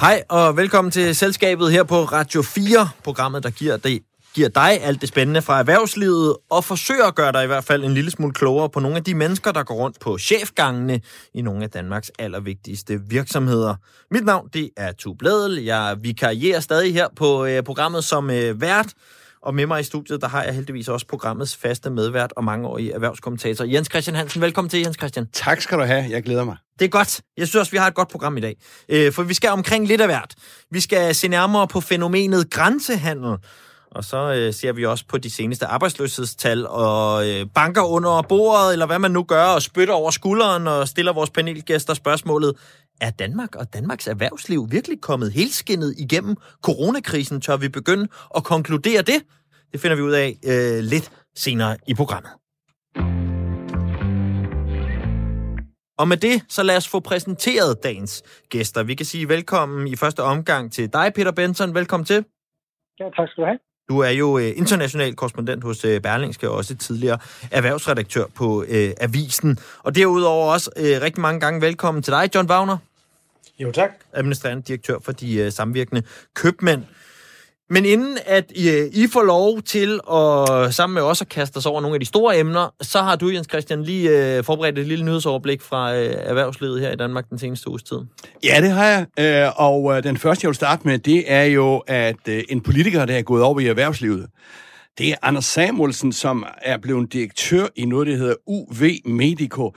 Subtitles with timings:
[0.00, 4.02] Hej og velkommen til selskabet her på Radio 4, programmet, der giver, det,
[4.34, 7.84] giver dig alt det spændende fra erhvervslivet, og forsøger at gøre dig i hvert fald
[7.84, 11.00] en lille smule klogere på nogle af de mennesker, der går rundt på chefgangene
[11.34, 13.74] i nogle af Danmarks allervigtigste virksomheder.
[14.10, 15.64] Mit navn, det er Tue Bladel.
[15.64, 18.92] Jeg vikarierer stadig her på øh, programmet som øh, vært,
[19.42, 22.92] og med mig i studiet, der har jeg heldigvis også programmets faste medvært og mangeårige
[22.92, 24.42] erhvervskommentator, Jens Christian Hansen.
[24.42, 25.26] Velkommen til, Jens Christian.
[25.32, 26.04] Tak skal du have.
[26.10, 26.56] Jeg glæder mig.
[26.78, 27.20] Det er godt.
[27.36, 28.56] Jeg synes også, vi har et godt program i dag.
[28.88, 30.34] Øh, for vi skal omkring lidt af hvert.
[30.70, 33.36] Vi skal se nærmere på fænomenet grænsehandel.
[33.90, 38.72] Og så øh, ser vi også på de seneste arbejdsløshedstal og øh, banker under bordet,
[38.72, 42.54] eller hvad man nu gør, og spytter over skulderen og stiller vores panelgæster spørgsmålet.
[43.00, 47.40] Er Danmark og Danmarks erhvervsliv virkelig kommet helskinnet igennem coronakrisen?
[47.40, 49.22] Tør vi begynde at konkludere det?
[49.72, 52.30] Det finder vi ud af øh, lidt senere i programmet.
[55.98, 58.82] Og med det, så lad os få præsenteret dagens gæster.
[58.82, 61.74] Vi kan sige velkommen i første omgang til dig, Peter Benson.
[61.74, 62.24] Velkommen til.
[63.00, 63.58] Ja, tak skal du have.
[63.88, 67.18] Du er jo øh, international korrespondent hos øh, Berlingske, og også tidligere
[67.50, 69.58] erhvervsredaktør på øh, Avisen.
[69.82, 72.76] Og derudover også øh, rigtig mange gange velkommen til dig, John Wagner.
[73.58, 73.90] Jo, tak.
[74.12, 76.02] Administrerende direktør for de øh, samvirkende
[76.34, 76.84] købmænd.
[77.70, 81.66] Men inden at I, I får lov til at sammen med os at kaste os
[81.66, 84.86] over nogle af de store emner, så har du, Jens Christian, lige øh, forberedt et
[84.86, 87.98] lille nyhedsoverblik fra øh, erhvervslivet her i Danmark den seneste uges tid.
[88.44, 89.06] Ja, det har jeg.
[89.46, 92.60] Øh, og øh, den første, jeg vil starte med, det er jo, at øh, en
[92.60, 94.26] politiker, der er gået over i erhvervslivet,
[94.98, 99.74] det er Anders Samuelsen, som er blevet direktør i noget, der hedder UV Medico.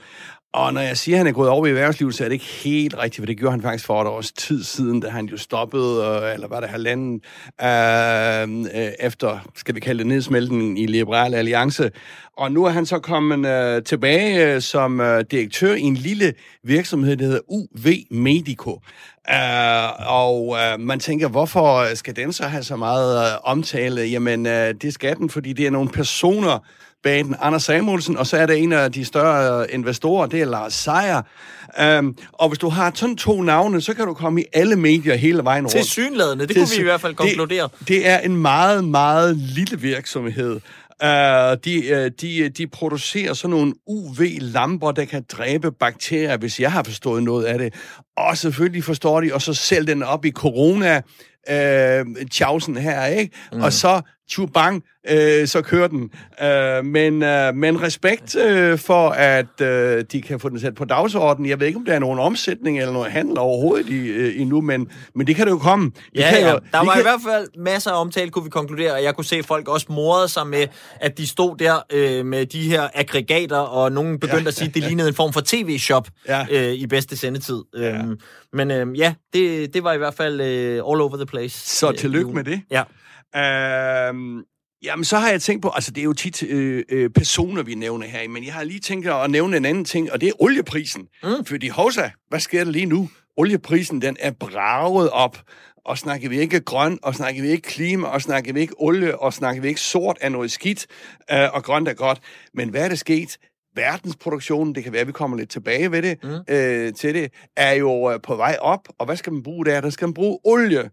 [0.54, 2.44] Og når jeg siger, at han er gået over i erhvervslivet, så er det ikke
[2.44, 5.36] helt rigtigt, for det gjorde han faktisk for et års tid siden, da han jo
[5.36, 7.20] stoppede, eller var det halvanden,
[7.62, 11.90] øh, efter, skal vi kalde det, nedsmeltningen i Liberale Alliance.
[12.36, 16.34] Og nu er han så kommet øh, tilbage øh, som øh, direktør i en lille
[16.64, 18.80] virksomhed, der hedder UV Medico.
[19.28, 24.02] Uh, og uh, man tænker, hvorfor skal den så have så meget uh, omtale?
[24.02, 26.58] Jamen, uh, det skal den, fordi det er nogle personer,
[27.02, 30.44] bag den, Anders Samuelsen, og så er der en af de større investorer, det er
[30.44, 31.22] Lars Seier.
[31.98, 35.14] Um, og hvis du har sådan to navne, så kan du komme i alle medier
[35.14, 35.76] hele vejen rundt.
[35.76, 37.68] Til synlædende, det kunne vi i hvert fald konkludere.
[37.78, 40.60] Det, det er en meget, meget lille virksomhed.
[41.04, 41.08] Uh,
[41.64, 46.82] de, uh, de, de producerer sådan nogle UV-lamper, der kan dræbe bakterier, hvis jeg har
[46.82, 47.74] forstået noget af det.
[48.16, 51.02] Og selvfølgelig forstår de, og så sælger den op i corona
[51.50, 53.36] øh, tjavsen her, ikke?
[53.52, 53.62] Mm.
[53.62, 54.00] Og så
[54.54, 56.10] bang, øh, så kører den.
[56.42, 60.84] Øh, men, øh, men respekt øh, for, at øh, de kan få den sat på
[60.84, 61.50] dagsordenen.
[61.50, 64.60] Jeg ved ikke, om der er nogen omsætning eller noget handel overhovedet i, øh, endnu,
[64.60, 65.86] men, men det kan det jo komme.
[65.86, 66.50] De ja, kan ja.
[66.50, 67.00] Jo, der var kan...
[67.00, 69.86] i hvert fald masser af omtale, kunne vi konkludere, og jeg kunne se folk også
[69.90, 70.66] morede sig med,
[71.00, 74.48] at de stod der øh, med de her aggregater, og nogen begyndte ja.
[74.48, 76.46] at sige, at det lignede en form for tv-shop ja.
[76.50, 77.62] øh, i bedste sendetid.
[77.76, 77.98] Ja.
[77.98, 78.18] Øhm,
[78.52, 81.76] men øh, ja, det, det var i hvert fald øh, all over the place.
[81.78, 82.60] Så øh, tillykke med det.
[82.70, 82.82] Ja.
[83.36, 84.44] Øhm,
[84.84, 87.74] Jamen, så har jeg tænkt på, altså det er jo tit øh, øh, personer, vi
[87.74, 90.32] nævner her, men jeg har lige tænkt at nævne en anden ting, og det er
[90.38, 91.08] olieprisen.
[91.22, 91.44] Mm.
[91.44, 93.08] Fordi Hosa, hvad sker der lige nu?
[93.36, 95.38] Olieprisen, den er braget op,
[95.84, 99.20] og snakker vi ikke grøn, og snakker vi ikke klima, og snakker vi ikke olie,
[99.20, 100.86] og snakker vi ikke sort af noget skidt,
[101.32, 102.18] øh, og grønt er godt.
[102.54, 103.38] Men hvad er der sket?
[103.74, 106.54] Verdensproduktionen, det kan være, at vi kommer lidt tilbage ved det, mm.
[106.54, 109.80] øh, til det, er jo øh, på vej op, og hvad skal man bruge der?
[109.80, 110.90] Der skal man bruge olie.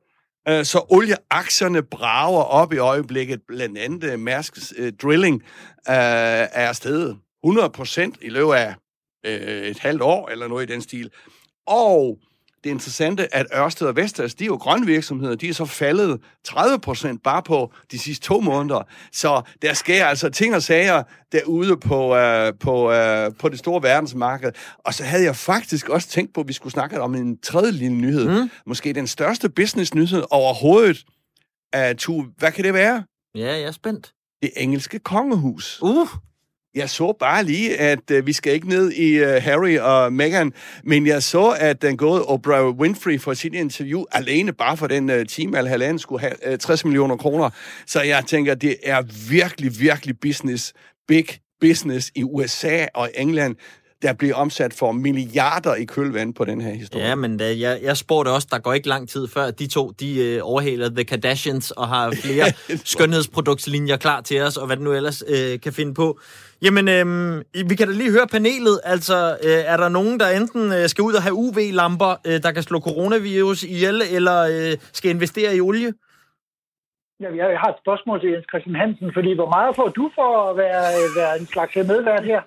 [0.47, 5.41] Øh, så olieaktierne brager op i øjeblikket, blandt andet øh, Mærsk øh, Drilling
[5.89, 8.75] øh, er afsted 100% i løbet af
[9.23, 11.11] et halvt år, eller noget i den stil.
[11.67, 12.19] Og
[12.63, 16.21] det interessante, at Ørsted og Vestas, de er jo grønne virksomheder, de er så faldet
[16.45, 18.81] 30 procent bare på de sidste to måneder.
[19.11, 23.83] Så der sker altså ting og sager derude på, uh, på, uh, på det store
[23.83, 24.51] verdensmarked.
[24.85, 27.71] Og så havde jeg faktisk også tænkt på, at vi skulle snakke om en tredje
[27.71, 28.41] lille nyhed.
[28.41, 28.49] Mm.
[28.65, 31.03] Måske den største business-nyhed overhovedet.
[31.77, 33.03] Uh, tu, hvad kan det være?
[33.35, 34.13] Ja, jeg er spændt.
[34.41, 35.79] Det engelske kongehus.
[35.81, 36.07] Uh!
[36.75, 40.53] Jeg så bare lige, at øh, vi skal ikke ned i øh, Harry og Meghan,
[40.83, 45.09] men jeg så, at den gode Oprah Winfrey for sit interview alene bare for den
[45.09, 47.49] øh, time eller halvanden skulle have øh, 60 millioner kroner.
[47.85, 50.73] Så jeg tænker, det er virkelig, virkelig business,
[51.07, 51.25] big
[51.61, 53.55] business i USA og England
[54.01, 57.05] der bliver omsat for milliarder i kølvand på den her historie.
[57.05, 59.89] Ja, men da, jeg, jeg spurgte også, der går ikke lang tid før, de to,
[59.89, 62.45] de øh, overhaler The Kardashians og har flere
[62.85, 66.19] skønhedsproduktslinjer klar til os, og hvad det nu ellers øh, kan finde på.
[66.61, 67.05] Jamen, øh,
[67.69, 68.79] vi kan da lige høre panelet.
[68.83, 72.51] Altså, øh, er der nogen, der enten øh, skal ud og have UV-lamper, øh, der
[72.51, 75.93] kan slå coronavirus ihjel, eller øh, skal investere i olie?
[77.19, 80.49] Ja, jeg har et spørgsmål til Jens Christian Hansen, fordi hvor meget får du for
[80.49, 80.83] at være,
[81.19, 82.41] være en slags medvært her?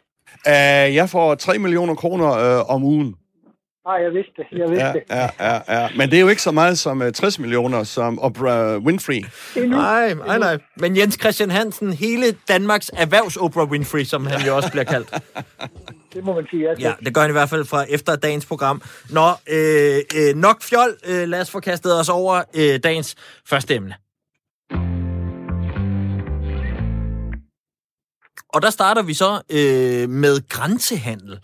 [0.47, 3.15] Uh, jeg får 3 millioner kroner uh, om ugen.
[3.87, 4.59] Nej, jeg vidste det.
[4.59, 5.03] Jeg vidste Ja, det.
[5.11, 5.29] ja,
[5.69, 5.89] ja, ja.
[5.97, 9.25] Men det er jo ikke så meget som uh, 60 millioner, som Oprah Winfrey.
[9.57, 10.59] Nej, nej, nej.
[10.77, 15.15] Men Jens Christian Hansen, hele Danmarks erhvervs Oprah Winfrey, som han jo også bliver kaldt.
[16.15, 16.63] Det må man sige.
[16.69, 16.75] Ja.
[16.81, 18.83] Ja, det gør han i hvert fald fra efter dagens program.
[19.11, 20.97] Nå, øh, øh, nok fjol.
[21.07, 23.15] Øh, lad os få kastet os over øh, dagens
[23.49, 23.95] første emne.
[28.53, 31.39] Og der starter vi så øh, med grænsehandel.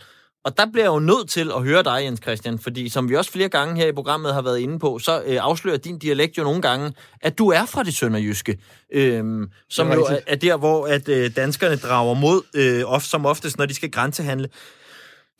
[0.44, 3.16] Og der bliver jeg jo nødt til at høre dig, Jens Christian, fordi som vi
[3.16, 6.38] også flere gange her i programmet har været inde på, så øh, afslører din dialekt
[6.38, 8.58] jo nogle gange, at du er fra det sønderjyske,
[8.93, 12.82] øh, som Det er jo er, er der, hvor at øh, danskerne drager mod, øh,
[12.87, 14.49] ofte, som oftest, når de skal grænsehandle.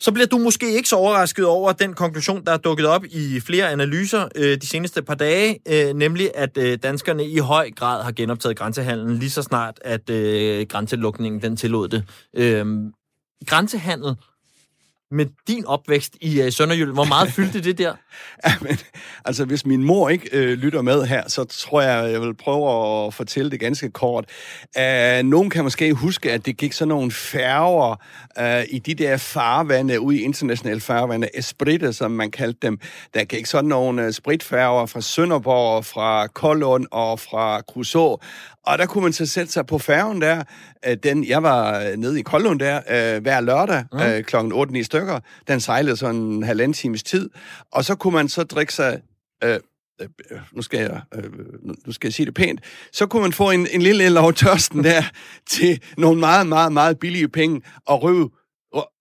[0.01, 3.39] Så bliver du måske ikke så overrasket over den konklusion, der er dukket op i
[3.39, 8.03] flere analyser øh, de seneste par dage, øh, nemlig at øh, danskerne i høj grad
[8.03, 12.03] har genoptaget grænsehandlen lige så snart, at øh, grænselukningen den tillod det.
[12.33, 12.65] Øh,
[13.45, 14.15] grænsehandel
[15.11, 17.93] med din opvækst i øh, Sønderjylland, hvor meget fyldte det der?
[18.45, 18.77] Ja, men,
[19.25, 23.05] altså, hvis min mor ikke øh, lytter med her, så tror jeg, jeg vil prøve
[23.07, 24.25] at fortælle det ganske kort.
[24.77, 27.95] Uh, nogen kan måske huske, at det gik sådan nogle færger
[28.39, 32.79] uh, i de der farvande, ude i internationale farvande, espritte, som man kaldte dem.
[33.13, 38.17] Der gik sådan nogle uh, spritfærger fra Sønderborg, fra Kollund og fra Crusoe.
[38.69, 40.43] Og der kunne man så sætte sig på færgen der.
[40.85, 43.99] Øh, Den, jeg var øh, nede i Koldlund der øh, hver lørdag mm.
[43.99, 44.35] øh, kl.
[44.35, 44.98] 8 i stykker.
[45.47, 47.29] Den sejlede sådan en halvanden times tid.
[47.71, 49.01] Og så kunne man så drikke sig...
[49.43, 49.59] Øh,
[50.01, 50.07] øh,
[50.51, 51.23] nu skal jeg, øh,
[51.63, 52.61] nu- skal jeg sige det pænt,
[52.93, 55.03] så kunne man få en, en lille el over tørsten der
[55.49, 58.29] til nogle meget, meget, meget billige penge og ryge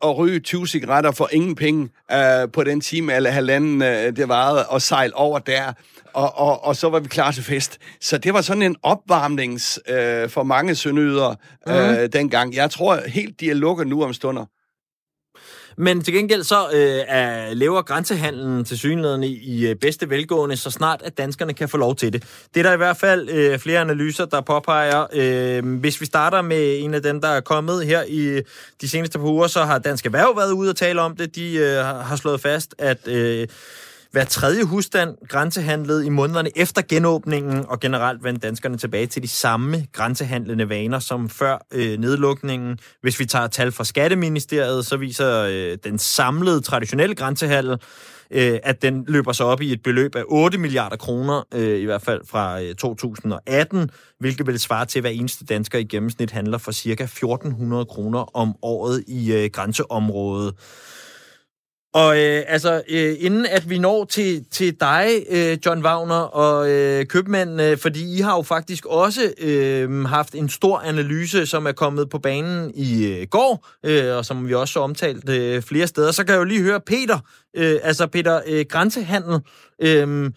[0.01, 4.29] og- ryge 20 cigaretter for ingen penge øh, på den time eller halvanden, øh, det
[4.29, 5.73] varede, og sejle over der,
[6.15, 7.79] og, og, og så var vi klar til fest.
[8.01, 11.35] Så det var sådan en opvarmnings øh, for mange sønøder
[11.69, 12.11] øh, mm.
[12.11, 12.55] dengang.
[12.55, 14.45] Jeg tror helt, de er lukket nu om stunder.
[15.81, 20.71] Men til gengæld så øh, er, lever grænsehandlen til synligheden i, øh, bedste velgående, så
[20.71, 22.23] snart at danskerne kan få lov til det.
[22.55, 25.07] Det er der i hvert fald øh, flere analyser, der påpeger.
[25.13, 28.41] Øh, hvis vi starter med en af dem, der er kommet her i
[28.81, 31.37] de seneste par uger, så har Dansk Erhverv været ude og tale om det.
[31.37, 33.09] De øh, har har slået fast, at...
[33.09, 33.47] Øh,
[34.11, 39.29] hver tredje husstand grænsehandlede i månederne efter genåbningen, og generelt vendte danskerne tilbage til de
[39.29, 42.79] samme grænsehandlende vaner som før øh, nedlukningen.
[43.03, 47.79] Hvis vi tager tal fra Skatteministeriet, så viser øh, den samlede traditionelle grænsehandel,
[48.31, 51.85] øh, at den løber sig op i et beløb af 8 milliarder kroner, øh, i
[51.85, 53.91] hvert fald fra øh, 2018,
[54.21, 57.05] hvilket vil svare til, at hver eneste dansker i gennemsnit handler for ca.
[57.05, 60.55] 1.400 kroner om året i øh, grænseområdet.
[61.95, 66.71] Og øh, altså, øh, inden at vi når til, til dig, øh, John Wagner og
[66.71, 71.67] øh, købmanden, øh, fordi I har jo faktisk også øh, haft en stor analyse, som
[71.67, 75.63] er kommet på banen i øh, går, øh, og som vi også har omtalt øh,
[75.63, 76.13] flere steder.
[76.13, 77.19] Så kan jeg jo lige høre Peter,
[77.57, 79.41] øh, altså Peter, øh, grænsehandel,
[79.83, 80.31] øh,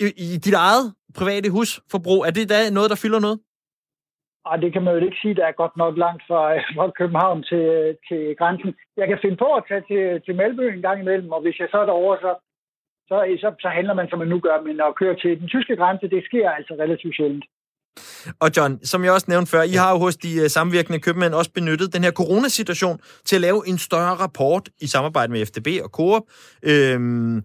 [0.00, 3.38] i, i dit eget private husforbrug, er det da noget, der fylder noget?
[4.50, 6.42] Og det kan man jo ikke sige, der er godt nok langt fra,
[6.76, 7.66] fra København til,
[8.08, 8.70] til grænsen.
[8.96, 11.68] Jeg kan finde på at tage til, til Malmø en gang imellem, og hvis jeg
[11.70, 12.32] så er derovre, så,
[13.08, 14.56] så, så, så handler man, som man nu gør.
[14.66, 17.44] Men at køre til den tyske grænse, det sker altså relativt sjældent.
[18.40, 21.34] Og John, som jeg også nævnte før, I har jo hos de øh, samvirkende købmænd
[21.34, 25.68] også benyttet den her coronasituation til at lave en større rapport i samarbejde med FDB
[25.84, 26.22] og Coop
[26.62, 27.42] øhm,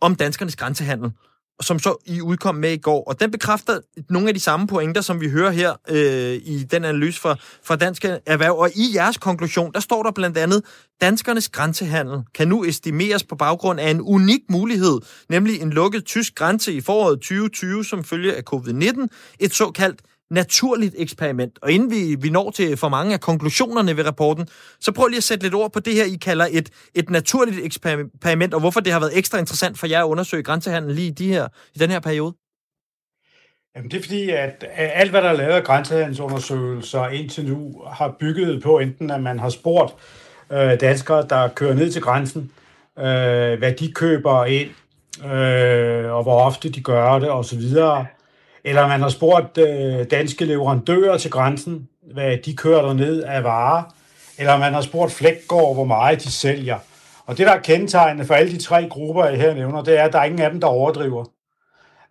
[0.00, 1.12] om danskernes grænsehandel,
[1.60, 3.04] som så I udkom med i går.
[3.04, 6.84] Og den bekræfter nogle af de samme pointer, som vi hører her øh, i den
[6.84, 8.58] analyse fra, fra Dansk Erhverv.
[8.58, 10.62] Og i jeres konklusion, der står der blandt andet,
[11.00, 14.98] danskernes grænsehandel kan nu estimeres på baggrund af en unik mulighed,
[15.28, 19.06] nemlig en lukket tysk grænse i foråret 2020 som følge af covid-19,
[19.40, 20.00] et såkaldt
[20.30, 21.58] naturligt eksperiment.
[21.62, 24.48] Og inden vi, vi når til for mange af konklusionerne ved rapporten,
[24.80, 27.58] så prøv lige at sætte lidt ord på det her, I kalder et, et naturligt
[27.64, 31.10] eksperiment, og hvorfor det har været ekstra interessant for jer at undersøge grænsehandlen lige i,
[31.10, 32.34] de her, i den her periode.
[33.76, 38.16] Jamen, det er fordi, at alt, hvad der er lavet af grænsehandelsundersøgelser indtil nu, har
[38.20, 39.94] bygget på enten, at man har spurgt
[40.52, 42.52] øh, danskere, der kører ned til grænsen,
[42.98, 44.70] øh, hvad de køber ind,
[45.24, 47.62] øh, og hvor ofte de gør det, osv.,
[48.64, 53.82] eller man har spurgt øh, danske leverandører til grænsen, hvad de kører derned af varer.
[54.38, 56.78] Eller man har spurgt Flækgaard, hvor meget de sælger.
[57.26, 60.02] Og det, der er kendetegnende for alle de tre grupper, jeg her nævner, det er,
[60.02, 61.24] at der er ingen af dem, der overdriver.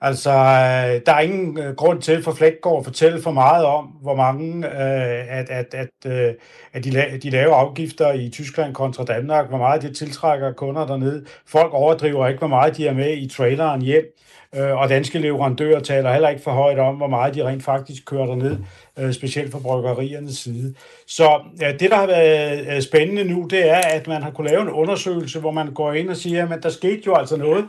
[0.01, 3.85] Altså, øh, der er ingen øh, grund til for Flækgaard at fortælle for meget om,
[3.85, 6.33] hvor mange øh, at, at, at, øh,
[6.73, 10.85] at de, la- de lave afgifter i Tyskland kontra Danmark, hvor meget det tiltrækker kunder
[10.85, 11.25] dernede.
[11.47, 15.19] Folk overdriver ikke, hvor meget de er med i traileren hjem øh, Øh, og danske
[15.19, 18.57] leverandører taler heller ikke for højt om, hvor meget de rent faktisk kører derned,
[18.99, 20.73] øh, specielt fra bryggeriernes side.
[21.07, 24.49] Så ja, det, der har været øh, spændende nu, det er, at man har kunne
[24.49, 27.67] lave en undersøgelse, hvor man går ind og siger, at der skete jo altså noget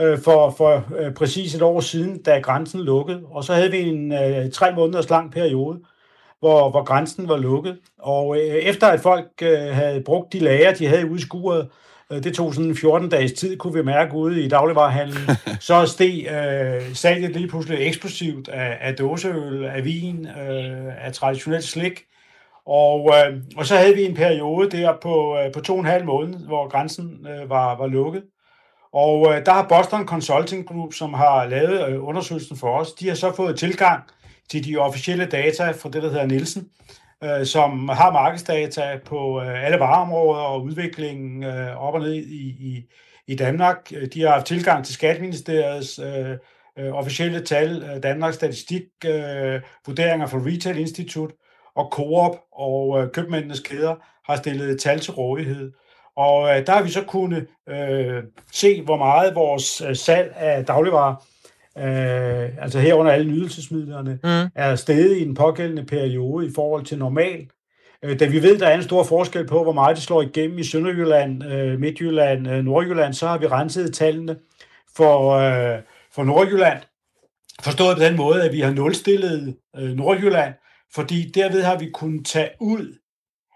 [0.00, 3.80] øh, for, for øh, præcis et år siden, da grænsen lukkede, og så havde vi
[3.80, 5.78] en øh, tre måneders lang periode,
[6.40, 7.78] hvor, hvor grænsen var lukket.
[7.98, 11.68] Og øh, efter at folk øh, havde brugt de lager, de havde udskuret, øh,
[12.10, 16.94] det tog sådan 14 dages tid, kunne vi mærke ude i dagligvarerhandlen, så steg øh,
[16.94, 22.04] salget lige pludselig eksplosivt af, af dåseøl, af vin, øh, af traditionelt slik.
[22.66, 25.86] Og, øh, og så havde vi en periode der på, øh, på to og en
[25.86, 28.22] halv måned, hvor grænsen øh, var, var lukket.
[28.92, 33.08] Og øh, der har Boston Consulting Group, som har lavet øh, undersøgelsen for os, de
[33.08, 34.02] har så fået tilgang
[34.50, 36.68] til de officielle data fra det, der hedder Nielsen,
[37.24, 42.48] øh, som har markedsdata på øh, alle vareområder og udviklingen øh, op og ned i,
[42.48, 42.84] i,
[43.26, 43.92] i Danmark.
[43.96, 46.36] Øh, de har haft tilgang til Skatministeriets øh,
[46.78, 51.34] øh, officielle tal, øh, Danmarks Statistik, øh, vurderinger fra Retail Institute
[51.74, 53.94] og Coop og øh, købmændenes kæder
[54.30, 55.72] har stillet tal til rådighed.
[56.16, 58.22] Og øh, der har vi så kunnet øh,
[58.52, 61.14] se, hvor meget vores øh, salg af dagligvarer
[61.78, 64.50] øh, altså herunder alle nydelsesmidlerne, mm.
[64.54, 67.46] er steget i den pågældende periode i forhold til normal.
[68.04, 70.58] Øh, da vi ved, der er en stor forskel på, hvor meget det slår igennem
[70.58, 74.36] i Sønderjylland, øh, Midtjylland, øh, Nordjylland, så har vi renset tallene
[74.96, 75.82] for, øh,
[76.14, 76.82] for Nordjylland.
[77.62, 80.54] Forstået på den måde, at vi har nulstillet øh, Nordjylland,
[80.94, 82.98] fordi derved har vi kunnet tage ud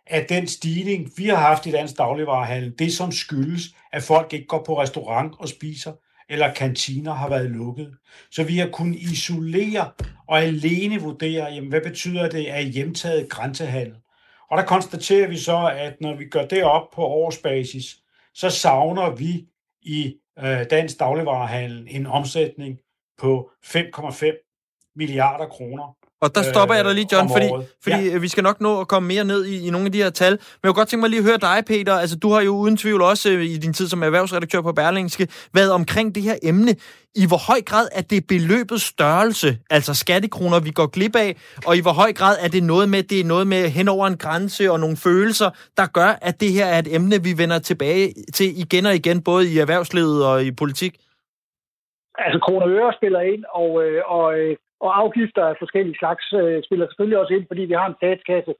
[0.06, 3.62] af den stigning, vi har haft i dansk dagligvarehandel, det som skyldes,
[3.92, 5.92] at folk ikke går på restaurant og spiser,
[6.32, 7.94] eller kantiner har været lukket.
[8.30, 9.90] Så vi har kunnet isolere
[10.26, 13.96] og alene vurdere, jamen, hvad betyder det af hjemtaget grænsehandel.
[14.50, 17.98] Og der konstaterer vi så, at når vi gør det op på årsbasis,
[18.34, 19.46] så savner vi
[19.82, 22.78] i øh, dansk dagligvarehandel en omsætning
[23.18, 25.96] på 5,5 milliarder kroner.
[26.22, 27.48] Og der stopper øh, jeg dig lige, John, fordi,
[27.84, 28.18] fordi ja.
[28.18, 30.32] vi skal nok nå at komme mere ned i, i nogle af de her tal.
[30.32, 31.94] Men jeg kunne godt tænke mig lige at høre dig, Peter.
[31.94, 35.28] Altså, du har jo uden tvivl også øh, i din tid som erhvervsredaktør på Berlingske
[35.54, 36.74] været omkring det her emne.
[37.14, 41.36] I hvor høj grad er det beløbet størrelse, altså skattekroner, vi går glip af,
[41.66, 44.06] og i hvor høj grad er det noget med, det er noget med hen over
[44.06, 47.58] en grænse og nogle følelser, der gør, at det her er et emne, vi vender
[47.58, 50.92] tilbage til igen og igen, både i erhvervslivet og i politik?
[52.18, 54.34] Altså, kroner og øre spiller ind, og, øh, og
[54.84, 58.54] og afgifter af forskellige slags øh, spiller selvfølgelig også ind, fordi vi har en statskasse,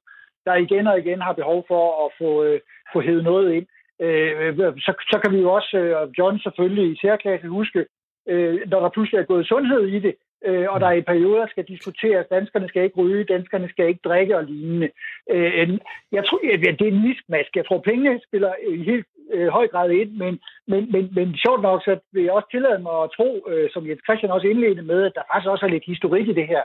[0.47, 2.61] der igen og igen har behov for at få, øh,
[2.93, 3.67] få hævet noget ind.
[4.01, 7.87] Øh, øh, så, så kan vi jo også, øh, John selvfølgelig i særklasse, huske,
[8.29, 10.15] øh, når der pludselig er gået sundhed i det,
[10.45, 14.37] øh, og der i perioder skal diskuteres, danskerne skal ikke ryge, danskerne skal ikke drikke
[14.37, 14.91] og lignende.
[15.31, 15.79] Øh,
[16.13, 17.57] jeg tror, det er en miskmask.
[17.57, 21.37] Jeg tror, pengene spiller øh, i helt øh, høj grad ind, men, men, men, men
[21.37, 24.47] sjovt nok, så vil jeg også tillade mig at tro, øh, som Jens Christian også
[24.47, 26.63] indledte med, at der faktisk også er lidt historik i det her.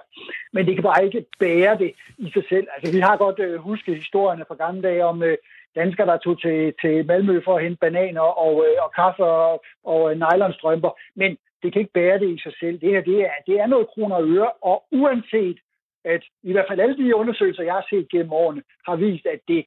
[0.54, 2.68] Men det kan bare ikke bære det i sig selv.
[2.76, 5.38] Altså, vi har godt øh, husket historierne fra gamle dage om øh,
[5.76, 9.64] danskere, der tog til, til Malmø for at hente bananer og, øh, og kaffe og,
[9.86, 10.92] og øh, nylonstrømper.
[11.16, 12.80] Men det kan ikke bære det i sig selv.
[12.82, 15.58] Det her, det er, det er noget kroner og øre, og uanset
[16.06, 19.40] at i hvert fald alle de undersøgelser, jeg har set gennem årene, har vist, at
[19.48, 19.66] det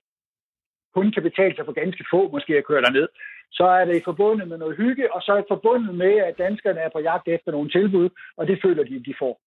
[0.94, 3.09] kun kan betale sig for ganske få måske at køre derned,
[3.52, 6.80] så er det forbundet med noget hygge, og så er det forbundet med, at danskerne
[6.80, 9.40] er på jagt efter nogle tilbud, og det føler de, at de får.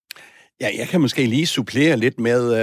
[0.62, 2.55] Ja, jeg kan måske lige supplere lidt med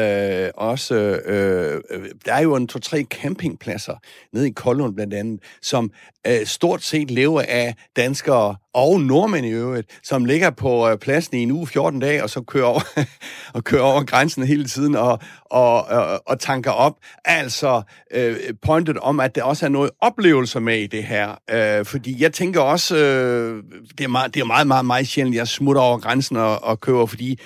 [0.45, 3.95] øh, også, øh, øh der er jo en to-tre campingpladser
[4.33, 5.91] nede i Koldund blandt andet, som
[6.27, 11.37] øh, stort set lever af danskere og nordmænd i øvrigt, som ligger på øh, pladsen
[11.37, 12.81] i en uge 14 dage, og så kører over,
[13.55, 16.97] og kører over grænsen hele tiden og, og, og, og tanker op.
[17.25, 17.83] Altså
[18.15, 21.39] øh, pointet om, at der også er noget oplevelser med i det her.
[21.51, 23.63] Øh, fordi jeg tænker også, øh,
[23.99, 26.81] det, er meget, det er meget, meget, meget sjældent, jeg smutter over grænsen og, og
[26.81, 27.39] kører, fordi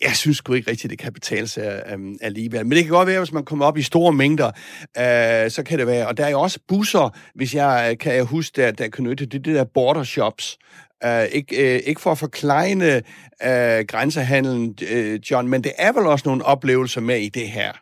[0.00, 2.66] jeg synes sgu ikke rigtigt, det kan betale sig um, alligevel.
[2.66, 5.78] Men det kan godt være, hvis man kommer op i store mængder, uh, så kan
[5.78, 6.06] det være.
[6.06, 9.04] Og der er jo også busser, hvis jeg øh, kan jeg huske, der, der kan
[9.04, 10.58] det, det der border shops.
[11.06, 13.02] Uh, ikke, uh, ikke for at forklejne
[13.44, 17.72] uh, grænsehandlen, uh, John, men det er vel også nogle oplevelser med i det her.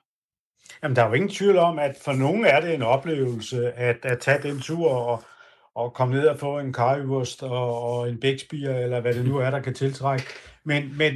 [0.82, 3.96] Jamen, der er jo ingen tvivl om, at for nogen er det en oplevelse at,
[4.02, 5.23] at tage den tur og,
[5.76, 9.38] og komme ned og få en karrywurst og, og en bækspier, eller hvad det nu
[9.38, 10.25] er, der kan tiltrække.
[10.64, 11.12] Men, men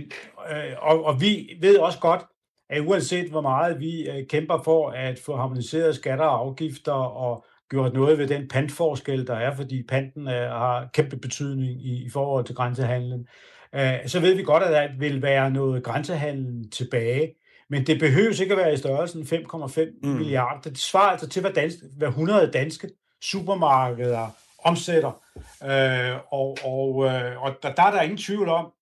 [0.52, 2.22] øh, og, og vi ved også godt,
[2.70, 7.44] at uanset hvor meget vi øh, kæmper for at få harmoniseret skatter og afgifter og
[7.70, 12.10] gjort noget ved den pantforskel, der er, fordi panten er, har kæmpe betydning i, i
[12.10, 13.26] forhold til grænsehandlen,
[13.74, 17.34] øh, så ved vi godt, at der vil være noget grænsehandlen tilbage.
[17.70, 20.08] Men det behøves ikke at være i størrelsen 5,5 mm.
[20.08, 20.60] milliarder.
[20.70, 22.88] Det svarer altså til, hvad, dansk, hvad 100 danske
[23.22, 24.26] supermarkeder
[24.64, 25.22] omsætter
[25.64, 28.72] Øh, og og, øh, og der, der er der ingen tvivl om,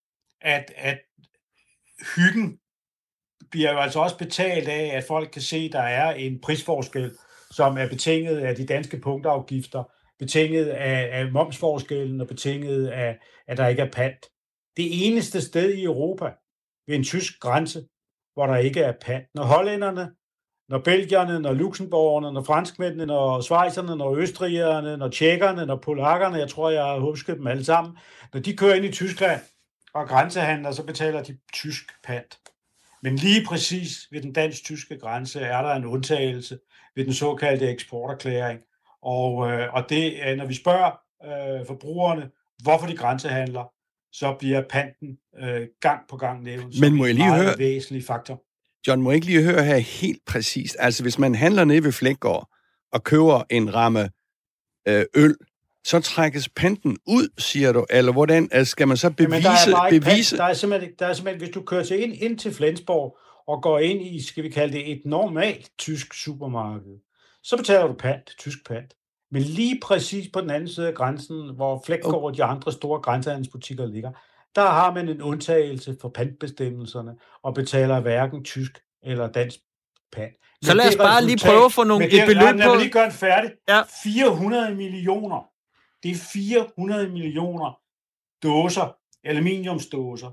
[0.40, 0.98] at, at
[2.16, 2.58] hyggen
[3.50, 7.16] bliver jo altså også betalt af, at folk kan se, at der er en prisforskel,
[7.50, 9.84] som er betinget af de danske punktafgifter,
[10.18, 14.26] betinget af, af momsforskellen og betinget af, at der ikke er pant.
[14.76, 16.32] Det eneste sted i Europa
[16.86, 17.84] ved en tysk grænse,
[18.34, 19.26] hvor der ikke er pant.
[19.34, 20.10] Når hollænderne,
[20.68, 26.48] når belgierne, når luxemburgerne, når franskmændene, når schweizerne, når østrigerne, når tjekkerne, når polakkerne, jeg
[26.48, 27.96] tror, jeg har husket dem alle sammen,
[28.34, 29.40] når de kører ind i Tyskland
[29.94, 32.38] og grænsehandler, så betaler de tysk pant.
[33.02, 36.58] Men lige præcis ved den dansk-tyske grænse er der en undtagelse
[36.96, 38.60] ved den såkaldte eksporterklæring.
[39.02, 42.30] Og, øh, og det, når vi spørger øh, forbrugerne,
[42.62, 43.72] hvorfor de grænsehandler,
[44.12, 48.42] så bliver panten øh, gang på gang nævnt Men må jeg lige høre, væsentlig faktor.
[48.86, 50.76] John, må jeg ikke lige høre her helt præcist?
[50.78, 52.48] Altså, hvis man handler nede ved Flækgaard
[52.92, 54.10] og køber en ramme
[54.88, 55.36] øh, øl,
[55.84, 57.86] så trækkes panten ud, siger du?
[57.90, 59.34] Eller hvordan altså, skal man så bevise...
[59.34, 60.36] Jamen, der er bevise...
[60.36, 60.38] Pant.
[60.38, 63.18] Der, er simpelthen, der er simpelthen, hvis du kører til ind, ind til Flensborg
[63.48, 66.98] og går ind i, skal vi kalde det, et normalt tysk supermarked,
[67.42, 68.94] så betaler du pant, tysk pant.
[69.30, 73.00] Men lige præcis på den anden side af grænsen, hvor Flækgaard og de andre store
[73.00, 74.12] grænsehandelsbutikker ligger,
[74.54, 79.58] der har man en undtagelse for pantbestemmelserne og betaler hverken tysk eller dansk
[80.12, 80.34] pant.
[80.62, 82.58] Men så lad os bare lige prøve at få nogle, det, et beløb nej, på...
[82.58, 83.54] Jeg vil lige gøre det færdigt.
[83.68, 83.82] Ja.
[84.02, 85.50] 400 millioner.
[86.02, 87.80] Det er 400 millioner
[88.42, 90.30] dåser, aluminiumsdåser,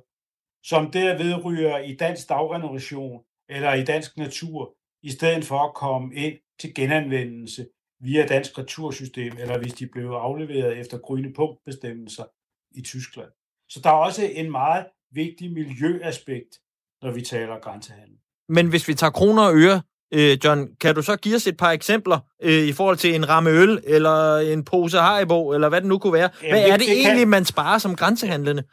[0.64, 6.16] som derved ryger i dansk dagrenovation eller i dansk natur, i stedet for at komme
[6.16, 7.68] ind til genanvendelse
[8.00, 12.24] via dansk retursystem, eller hvis de blev afleveret efter grønne punktbestemmelser
[12.72, 13.32] i Tyskland.
[13.70, 16.60] Så der er også en meget vigtig miljøaspekt,
[17.02, 18.16] når vi taler grænsehandel.
[18.50, 19.82] Men hvis vi tager kroner og øre,
[20.14, 23.30] øh, John, kan du så give os et par eksempler øh, i forhold til en
[23.30, 26.30] ramme øl, eller en pose Haribo, eller hvad det nu kunne være?
[26.44, 27.30] Jamen, hvad det, er det, det egentlig, kan...
[27.30, 28.64] man sparer som grænsehandlende?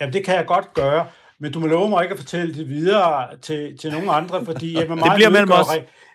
[0.00, 1.06] Jamen, det kan jeg godt gøre,
[1.40, 4.74] men du må love mig ikke at fortælle det videre til, til nogen andre, fordi
[4.74, 5.66] jeg vil meget det bliver mellem os.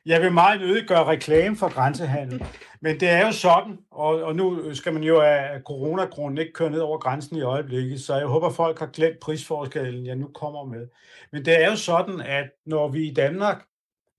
[0.06, 2.44] Jeg vil meget nødig gøre reklame for grænsehandel.
[2.82, 6.70] Men det er jo sådan, og, og nu skal man jo af coronagrunden ikke køre
[6.70, 10.66] ned over grænsen i øjeblikket, så jeg håber, folk har glemt prisforskellen, jeg nu kommer
[10.66, 10.88] med.
[11.32, 13.66] Men det er jo sådan, at når vi i Danmark,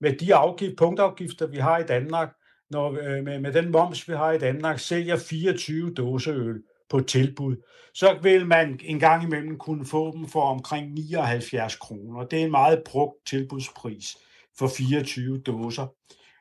[0.01, 2.29] med de afgift, punktafgifter, vi har i Danmark,
[2.69, 7.55] når, øh, med, med den moms, vi har i Danmark, sælger 24 dåseøl på tilbud,
[7.93, 12.23] så vil man en gang imellem kunne få dem for omkring 79 kroner.
[12.23, 14.17] Det er en meget brugt tilbudspris
[14.57, 15.87] for 24 dåser.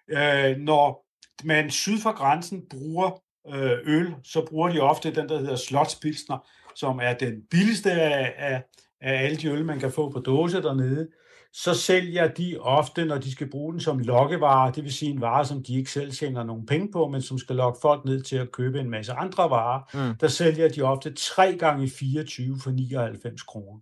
[0.09, 1.10] Øh, når
[1.45, 6.39] man syd for grænsen bruger øh, øl, så bruger de ofte den, der hedder Slotspilsner,
[6.75, 8.63] som er den billigste af, af,
[9.01, 11.09] af alle de øl, man kan få på dåse dernede.
[11.53, 15.21] Så sælger de ofte, når de skal bruge den som lokkevare, det vil sige en
[15.21, 18.23] vare, som de ikke selv tjener nogen penge på, men som skal lokke folk ned
[18.23, 20.17] til at købe en masse andre varer, mm.
[20.17, 23.79] der sælger de ofte 3 gange 24 for 99 kroner.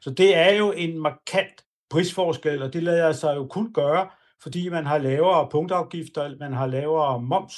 [0.00, 4.08] Så det er jo en markant prisforskel, og det lader sig jo kun gøre,
[4.42, 7.54] fordi man har lavere punktafgifter, man har lavere moms,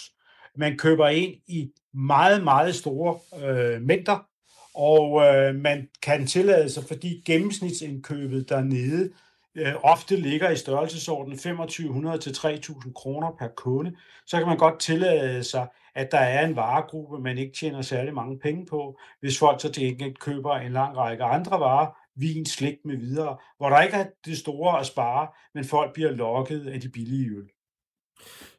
[0.57, 4.27] man køber ind i meget, meget store øh, mængder,
[4.75, 9.11] og øh, man kan tillade sig, fordi gennemsnitsindkøbet dernede
[9.55, 14.81] øh, ofte ligger i størrelsesorden 2500 til 3000 kroner per kunde, så kan man godt
[14.81, 19.39] tillade sig, at der er en varegruppe, man ikke tjener særlig mange penge på, hvis
[19.39, 23.69] folk så til enkelt køber en lang række andre varer, vin, slik med videre, hvor
[23.69, 27.49] der ikke er det store at spare, men folk bliver lokket af de billige øl.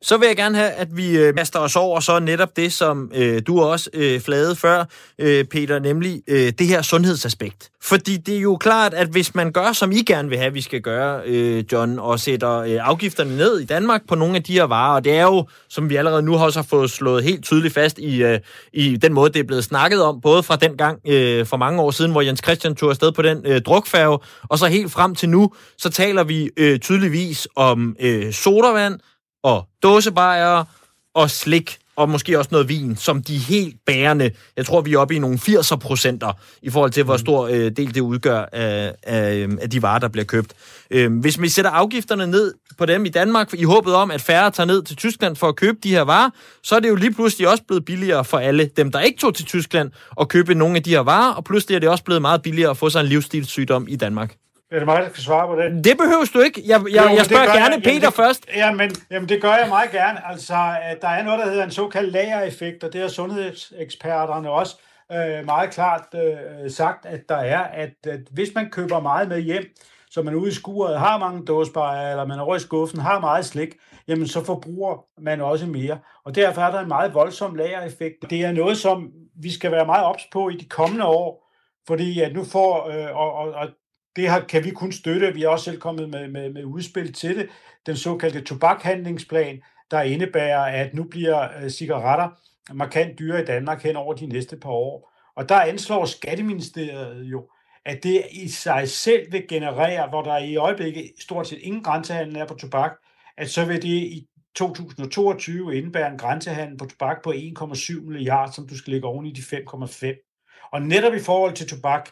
[0.03, 3.11] Så vil jeg gerne have, at vi øh, master os over så netop det, som
[3.15, 4.85] øh, du også øh, flagede før,
[5.19, 7.69] øh, Peter, nemlig øh, det her sundhedsaspekt.
[7.83, 10.61] Fordi det er jo klart, at hvis man gør, som I gerne vil have, vi
[10.61, 14.53] skal gøre, øh, John, og sætter øh, afgifterne ned i Danmark på nogle af de
[14.53, 17.43] her varer, og det er jo, som vi allerede nu også har fået slået helt
[17.43, 18.39] tydeligt fast i, øh,
[18.73, 21.81] i den måde, det er blevet snakket om, både fra den gang øh, for mange
[21.81, 24.19] år siden, hvor Jens Christian tog afsted på den øh, drukfærge,
[24.49, 28.99] og så helt frem til nu, så taler vi øh, tydeligvis om øh, sodavand,
[29.43, 30.65] og dåsebajere
[31.13, 34.99] og slik og måske også noget vin, som de helt bærende, jeg tror, vi er
[34.99, 37.19] oppe i nogle 80 procenter i forhold til, hvor mm.
[37.19, 40.53] stor øh, del det udgør af, af, af de varer, der bliver købt.
[40.91, 44.51] Øh, hvis vi sætter afgifterne ned på dem i Danmark, i håbet om, at færre
[44.51, 46.29] tager ned til Tyskland for at købe de her varer,
[46.63, 49.35] så er det jo lige pludselig også blevet billigere for alle dem, der ikke tog
[49.35, 52.21] til Tyskland og købe nogle af de her varer, og pludselig er det også blevet
[52.21, 54.35] meget billigere at få sig en livsstilssygdom i Danmark.
[54.71, 55.83] Er det mig, der skal svare på det?
[55.85, 56.63] Det behøves du ikke.
[56.65, 58.47] Jeg, jeg, jo, jeg spørger gerne jeg, Peter jamen, det, først.
[58.55, 60.27] Jamen, jamen, det gør jeg meget gerne.
[60.27, 60.53] Altså,
[61.01, 64.75] der er noget, der hedder en såkaldt lagereffekt, og det har sundhedseksperterne også
[65.11, 69.41] øh, meget klart øh, sagt, at der er, at, at hvis man køber meget med
[69.41, 69.63] hjem,
[70.09, 73.19] så man ude i skuret har mange dåsebajer, eller man er over i skuffen, har
[73.19, 73.69] meget slik,
[74.07, 75.97] jamen så forbruger man også mere.
[76.25, 78.29] Og derfor er der en meget voldsom lagereffekt.
[78.29, 81.47] Det er noget, som vi skal være meget ops på i de kommende år,
[81.87, 83.67] fordi at nu får, øh, og, og, og
[84.15, 87.13] det har, kan vi kun støtte, vi er også selv kommet med, med, med udspil
[87.13, 87.49] til det,
[87.85, 92.29] den såkaldte tobakhandlingsplan, der indebærer, at nu bliver øh, cigaretter
[92.73, 95.11] markant dyre i Danmark hen over de næste par år.
[95.35, 97.49] Og der anslår Skatteministeriet jo,
[97.85, 102.37] at det i sig selv vil generere, hvor der i øjeblikket stort set ingen grænsehandel
[102.37, 102.91] er på tobak,
[103.37, 108.67] at så vil det i 2022 indebære en grænsehandel på tobak på 1,7 milliarder, som
[108.67, 110.69] du skal lægge oven i de 5,5.
[110.71, 112.09] Og netop i forhold til tobak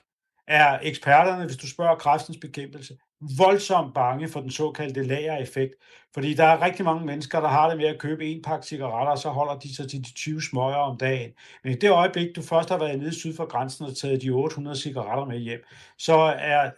[0.50, 2.98] er eksperterne, hvis du spørger kræftens bekæmpelse,
[3.38, 5.74] voldsomt bange for den såkaldte lagereffekt.
[6.14, 9.12] Fordi der er rigtig mange mennesker, der har det med at købe en pakke cigaretter,
[9.12, 11.32] og så holder de sig til de 20 smøger om dagen.
[11.64, 14.30] Men i det øjeblik, du først har været nede syd for grænsen og taget de
[14.30, 15.64] 800 cigaretter med hjem,
[15.98, 16.72] så er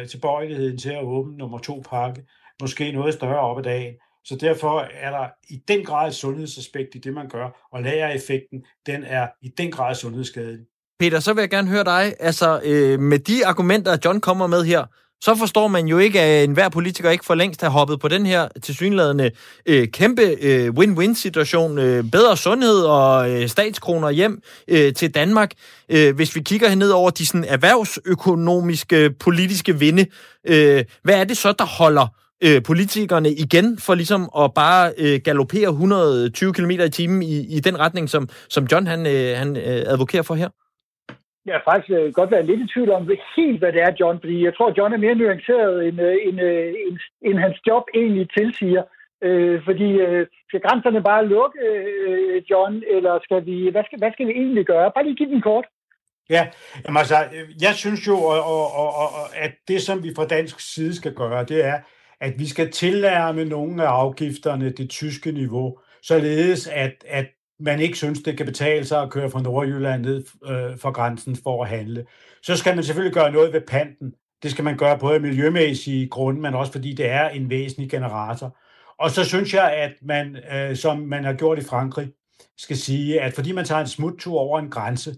[0.00, 2.24] øh, tilbøjeligheden til at åbne nummer to pakke
[2.60, 3.94] måske noget større op ad dagen.
[4.24, 8.64] Så derfor er der i den grad et sundhedsaspekt i det, man gør, og lagereffekten,
[8.86, 10.66] den er i den grad sundhedsskadelig.
[10.98, 14.64] Peter, så vil jeg gerne høre dig, altså øh, med de argumenter, John kommer med
[14.64, 14.84] her,
[15.24, 18.26] så forstår man jo ikke, at enhver politiker ikke for længst har hoppet på den
[18.26, 19.30] her tilsyneladende
[19.66, 21.78] øh, kæmpe øh, win-win-situation.
[21.78, 25.52] Øh, bedre sundhed og øh, statskroner hjem øh, til Danmark.
[25.88, 30.06] Øh, hvis vi kigger ned over de sådan, erhvervsøkonomiske politiske vinde,
[30.46, 32.06] øh, hvad er det så, der holder
[32.44, 37.60] øh, politikerne igen for ligesom at bare øh, galopere 120 km i timen i, i
[37.60, 40.48] den retning, som, som John han, øh, han øh, advokerer for her?
[41.46, 44.20] Jeg har faktisk øh, godt været lidt i tvivl om helt, hvad det er, John,
[44.20, 47.84] fordi jeg tror, John er mere nuanceret, end, øh, end, øh, end, end hans job
[47.94, 48.82] egentlig tilsiger.
[49.22, 54.12] Øh, fordi øh, skal grænserne bare lukke, øh, John, eller skal vi, hvad skal, hvad
[54.12, 54.92] skal vi egentlig gøre?
[54.94, 55.64] Bare lige give den kort.
[56.30, 56.48] Ja,
[56.84, 60.26] jamen altså, øh, jeg synes jo, og, og, og, og, at det, som vi fra
[60.26, 61.78] dansk side skal gøre, det er,
[62.20, 67.26] at vi skal tillære med nogle af afgifterne det tyske niveau, således at, at
[67.60, 71.36] man ikke synes, det kan betale sig at køre fra Nordjylland ned øh, for grænsen
[71.36, 72.06] for at handle.
[72.42, 74.14] Så skal man selvfølgelig gøre noget ved panten.
[74.42, 77.90] Det skal man gøre både af miljømæssige grunde, men også fordi det er en væsentlig
[77.90, 78.56] generator.
[78.98, 82.12] Og så synes jeg, at man, øh, som man har gjort i Frankrig,
[82.58, 85.14] skal sige, at fordi man tager en smuttur over en grænse,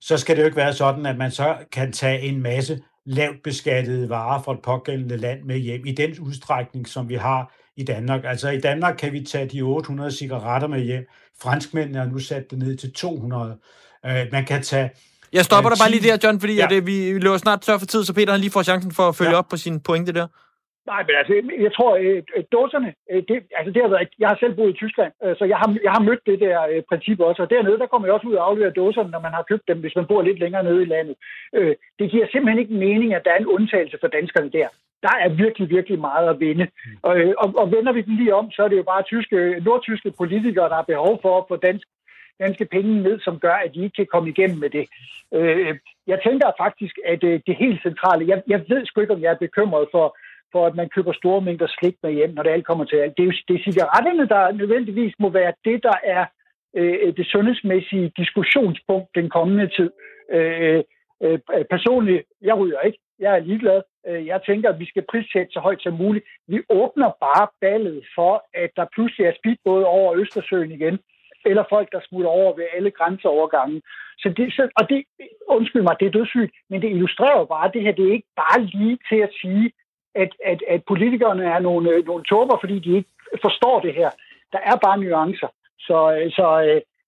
[0.00, 3.42] så skal det jo ikke være sådan, at man så kan tage en masse lavt
[3.44, 7.84] beskattede varer fra et pågældende land med hjem i den udstrækning, som vi har i
[7.84, 8.24] Danmark.
[8.24, 11.06] Altså i Danmark kan vi tage de 800 cigaretter med hjem.
[11.42, 13.58] Franskmændene har nu sat det ned til 200.
[14.06, 14.90] Øh, man kan tage
[15.32, 16.66] jeg stopper dig bare lige der, John, fordi ja.
[16.66, 19.06] at, øh, vi løber snart tør for tid, så Peter han lige får chancen for
[19.08, 19.40] at følge ja.
[19.40, 20.26] op på sin pointe der.
[20.92, 21.32] Nej, men altså,
[21.66, 24.72] jeg tror, at øh, dåserne, øh, det, altså det har været, jeg har selv boet
[24.74, 26.58] i Tyskland, så jeg har, jeg har mødt det der
[26.90, 29.44] princip også, og dernede, der kommer jeg også ud og afleverer dåserne, når man har
[29.50, 31.16] købt dem, hvis man bor lidt længere nede i landet.
[31.98, 34.68] Det giver simpelthen ikke mening, at der er en undtagelse for danskerne der.
[35.06, 36.66] Der er virkelig, virkelig meget at vinde.
[37.02, 39.36] Og, øh, og, og vender vi den lige om, så er det jo bare tyske,
[39.66, 41.86] nordtyske politikere, der har behov for at få dansk,
[42.44, 44.84] danske penge ned, som gør, at de ikke kan komme igennem med det.
[45.34, 45.74] Øh,
[46.06, 49.32] jeg tænker faktisk, at øh, det helt centrale, jeg, jeg ved sgu ikke, om jeg
[49.32, 50.16] er bekymret for,
[50.52, 53.14] for at man køber store mængder slik med hjem, når det alt kommer til alt.
[53.16, 56.24] Det er jo det er cigaretterne, der nødvendigvis må være det, der er
[56.76, 59.90] øh, det sundhedsmæssige diskussionspunkt den kommende tid.
[60.30, 60.82] Øh,
[61.22, 61.38] øh,
[61.70, 62.98] personligt, jeg ryger ikke.
[63.18, 63.82] Jeg er ligeglad.
[64.08, 66.24] Øh, jeg tænker, at vi skal prissætte så højt som muligt.
[66.48, 70.98] Vi åbner bare ballet for, at der pludselig er speedbåde over Østersøen igen,
[71.46, 73.82] eller folk, der smutter over ved alle grænseovergange.
[74.18, 75.04] Så det, så, og det,
[75.48, 78.12] undskyld mig, det er dødssygt, men det illustrerer jo bare, at det her det er
[78.12, 79.72] ikke bare lige til at sige,
[80.14, 83.10] at, at, at politikerne er nogle, øh, nogle tåber, fordi de ikke
[83.42, 84.10] forstår det her.
[84.52, 85.48] Der er bare nuancer.
[85.78, 86.46] Så, øh, så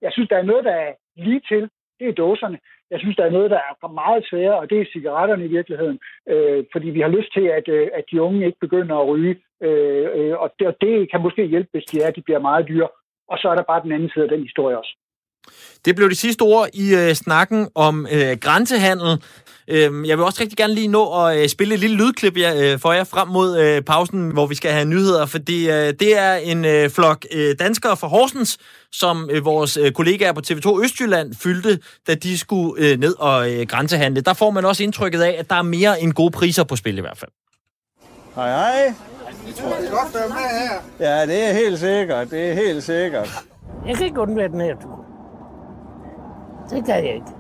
[0.02, 1.70] jeg synes, der er noget, der er lige til.
[1.98, 2.58] Det er dåserne.
[2.90, 5.98] Jeg synes, der er noget, der er meget sværere, og det er cigaretterne i virkeligheden.
[6.32, 9.34] Øh, fordi vi har lyst til, at, øh, at de unge ikke begynder at ryge.
[9.66, 12.42] Øh, øh, og, det, og det kan måske hjælpe, hvis de er, at de bliver
[12.48, 12.88] meget dyre.
[13.32, 14.94] Og så er der bare den anden side af den historie også.
[15.84, 19.11] Det blev de sidste ord i øh, snakken om øh, grænsehandel.
[19.70, 22.72] Øh, jeg vil også rigtig gerne lige nå at øh, spille et lille lydklip ja,
[22.72, 26.18] øh, for jer frem mod øh, pausen, hvor vi skal have nyheder, fordi øh, det
[26.18, 28.59] er en øh, flok øh, danskere fra Horsens,
[28.92, 33.52] som øh, vores øh, kollegaer på TV2 Østjylland fyldte, da de skulle øh, ned og
[33.52, 34.20] øh, grænsehandle.
[34.20, 36.98] Der får man også indtrykket af, at der er mere end gode priser på spil
[36.98, 37.31] i hvert fald.
[38.35, 38.94] Hej hej.
[39.46, 41.09] Jeg tror, det er godt, med her.
[41.11, 42.31] Ja, det er helt sikkert.
[42.31, 43.44] Det er helt sikkert.
[43.87, 45.04] Jeg kan ikke undvære den her tur.
[46.70, 47.38] Det kan jeg ikke.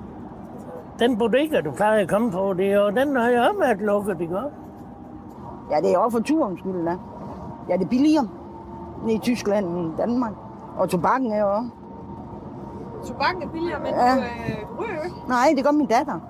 [0.98, 3.80] Den bodega, du plejer at komme på, det er jo den, har jeg også været
[3.80, 4.38] lukket, ikke
[5.70, 6.96] Ja, det er også for turens skyld, da.
[7.68, 8.28] Ja, det er billigere
[9.08, 10.32] i Tyskland end i Danmark.
[10.76, 11.70] Og tobakken er jo også.
[13.06, 14.14] Tobakken er billigere, men ja.
[14.14, 15.16] du øh, ryger ikke?
[15.28, 16.20] Nej, det gør min datter.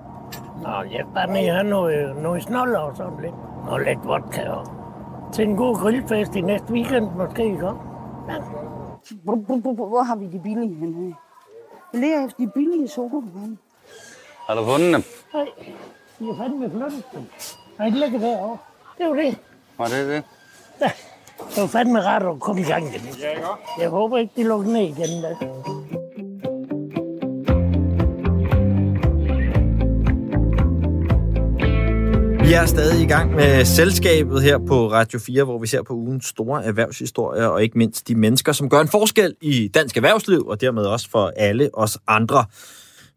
[0.63, 3.35] Nå, jeg bare lige have noget, noget snoller og sådan lidt.
[3.67, 4.65] Og lidt vodka og
[5.31, 7.65] til en god grillfest i næste weekend måske, ikke?
[7.65, 7.73] Ja.
[9.23, 11.15] Hvor, hvor, hvor, hvor har vi de billige henne?
[11.93, 13.57] Jeg lærer efter de billige sodavand.
[14.49, 15.03] Har du fundet dem?
[15.33, 15.45] Nej,
[16.19, 17.23] de har fandme flyttet dem.
[17.79, 18.57] Nej, de ligger derovre.
[18.97, 19.37] Det var det.
[19.77, 20.23] Var det det?
[20.81, 20.91] Ja,
[21.55, 23.01] det var fandme rart at komme i gang igen.
[23.79, 25.23] Jeg håber ikke, de lukker ned igen.
[25.23, 25.35] Da.
[32.45, 35.93] Vi er stadig i gang med selskabet her på Radio 4, hvor vi ser på
[35.93, 40.47] ugens store erhvervshistorier, og ikke mindst de mennesker, som gør en forskel i dansk erhvervsliv,
[40.47, 42.45] og dermed også for alle os andre.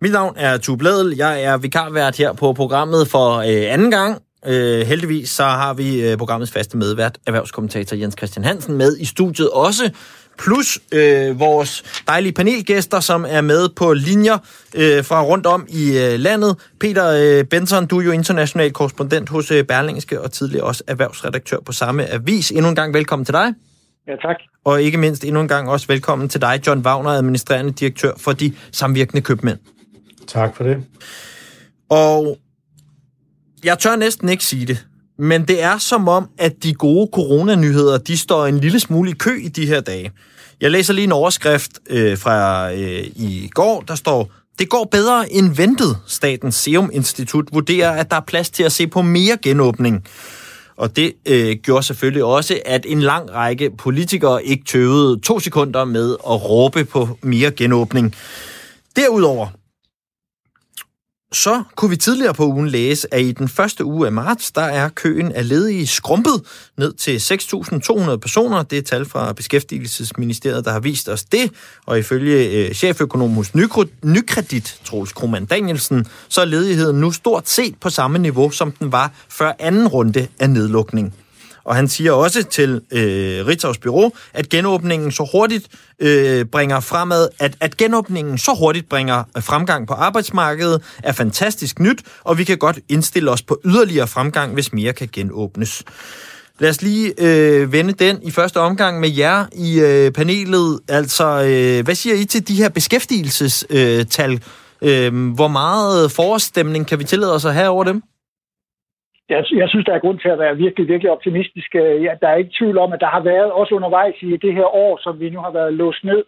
[0.02, 1.16] Mit navn er Tue Bledel.
[1.16, 4.22] Jeg er vikarvært her på programmet for øh, anden gang.
[4.46, 9.04] Øh, heldigvis så har vi øh, programmets faste medvært, erhvervskommentator Jens Christian Hansen, med i
[9.04, 9.90] studiet også.
[10.38, 14.38] Plus øh, vores dejlige panelgæster, som er med på linjer
[14.74, 16.56] øh, fra rundt om i øh, landet.
[16.80, 21.56] Peter øh, Benson, du er jo international korrespondent hos øh, Berlingske og tidligere også erhvervsredaktør
[21.66, 22.50] på samme avis.
[22.50, 23.54] Endnu en gang velkommen til dig.
[24.08, 24.36] Ja, tak.
[24.64, 28.32] Og ikke mindst endnu en gang også velkommen til dig, John Wagner, administrerende direktør for
[28.32, 29.58] de samvirkende købmænd.
[30.26, 30.84] Tak for det.
[31.88, 32.38] Og
[33.64, 34.86] jeg tør næsten ikke sige det,
[35.18, 39.14] men det er som om, at de gode coronanyheder, de står en lille smule i
[39.14, 40.12] kø i de her dage.
[40.60, 45.32] Jeg læser lige en overskrift øh, fra øh, i går, der står, det går bedre
[45.32, 45.98] end ventet.
[46.06, 50.04] Statens Serum Institut vurderer, at der er plads til at se på mere genåbning.
[50.76, 55.84] Og det øh, gjorde selvfølgelig også, at en lang række politikere ikke tøvede to sekunder
[55.84, 58.14] med at råbe på mere genåbning.
[58.96, 59.46] Derudover,
[61.32, 64.62] så kunne vi tidligere på ugen læse, at i den første uge af marts, der
[64.62, 66.42] er køen af ledige skrumpet
[66.78, 68.62] ned til 6.200 personer.
[68.62, 71.50] Det er tal fra Beskæftigelsesministeriet, der har vist os det.
[71.86, 73.54] Og ifølge øh, cheføkonom hos
[74.04, 78.92] Nykredit, Troels Krohmann Danielsen, så er ledigheden nu stort set på samme niveau, som den
[78.92, 81.14] var før anden runde af nedlukning.
[81.64, 87.28] Og han siger også til øh, Ritzau's Bureau, at genåbningen så hurtigt øh, bringer fremad,
[87.38, 92.44] at, at genåbningen så hurtigt bringer øh, fremgang på arbejdsmarkedet, er fantastisk nyt, og vi
[92.44, 95.84] kan godt indstille os på yderligere fremgang, hvis mere kan genåbnes.
[96.58, 100.80] Lad os lige øh, vende den i første omgang med jer i øh, panelet.
[100.88, 104.42] Altså, øh, hvad siger I til de her beskæftigelsestal?
[104.82, 108.02] Øh, øh hvor meget forestemning kan vi tillade os at have over dem?
[109.28, 111.74] Jeg, jeg synes, der er grund til at være virkelig, virkelig optimistisk.
[111.74, 114.54] Øh, ja, der er ikke tvivl om, at der har været også undervejs i det
[114.54, 116.24] her år, som vi nu har været låst ned,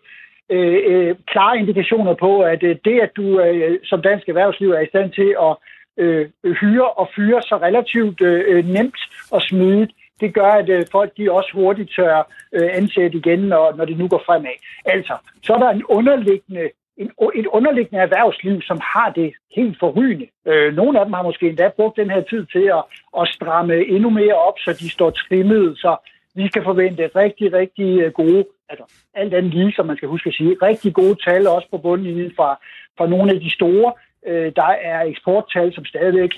[0.51, 4.81] øh, øh, klare indikationer på, at øh, det, at du øh, som dansk erhvervsliv er
[4.81, 5.57] i stand til at
[6.03, 6.27] øh,
[6.61, 11.11] hyre og fyre så relativt øh, øh nemt og smidigt, det gør, at øh, folk
[11.17, 14.57] de også hurtigt tør øh, ansætte igen, når, når det nu går fremad.
[14.85, 20.27] Altså, så er der en underliggende en, et underliggende erhvervsliv, som har det helt forrygende.
[20.47, 22.85] Øh, nogle af dem har måske endda brugt den her tid til at,
[23.21, 25.97] at stramme endnu mere op, så de står trimmet, så
[26.35, 30.29] vi kan forvente rigtig, rigtig øh, gode, altså alt andet lige, som man skal huske
[30.29, 32.59] at sige, rigtig gode tal også på bundlinjen fra,
[32.99, 33.93] fra nogle af de store.
[34.27, 36.31] Øh, der er eksporttal, som stadigvæk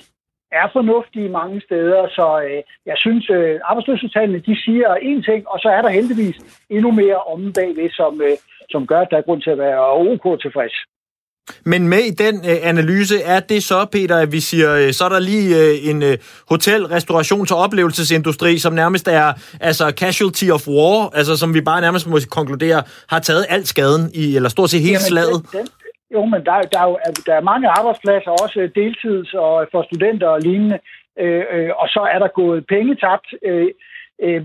[0.52, 5.58] er fornuftige mange steder, så øh, jeg synes, øh, arbejdsløshedstallene, de siger én ting, og
[5.60, 8.36] så er der heldigvis endnu mere om bagved, som, øh,
[8.70, 9.81] som gør, at der er grund til at være
[10.12, 10.76] ok tilfreds.
[11.64, 15.05] Men med i den øh, analyse er det så, Peter, at vi siger, øh, så
[15.05, 16.16] er der lige øh, en øh,
[16.52, 21.81] hotel-, restaurations- og oplevelsesindustri, som nærmest er altså casualty of war, altså som vi bare
[21.81, 25.38] nærmest må konkludere, har taget alt skaden i, eller stort set hele slaget.
[25.52, 25.68] Den, den,
[26.14, 30.29] jo, men der, der, er jo, der er mange arbejdspladser, også deltids og for studenter
[30.29, 30.79] og lignende,
[31.22, 33.29] øh, øh, og så er der gået penge tabt.
[33.48, 33.68] Øh,
[34.24, 34.42] øh,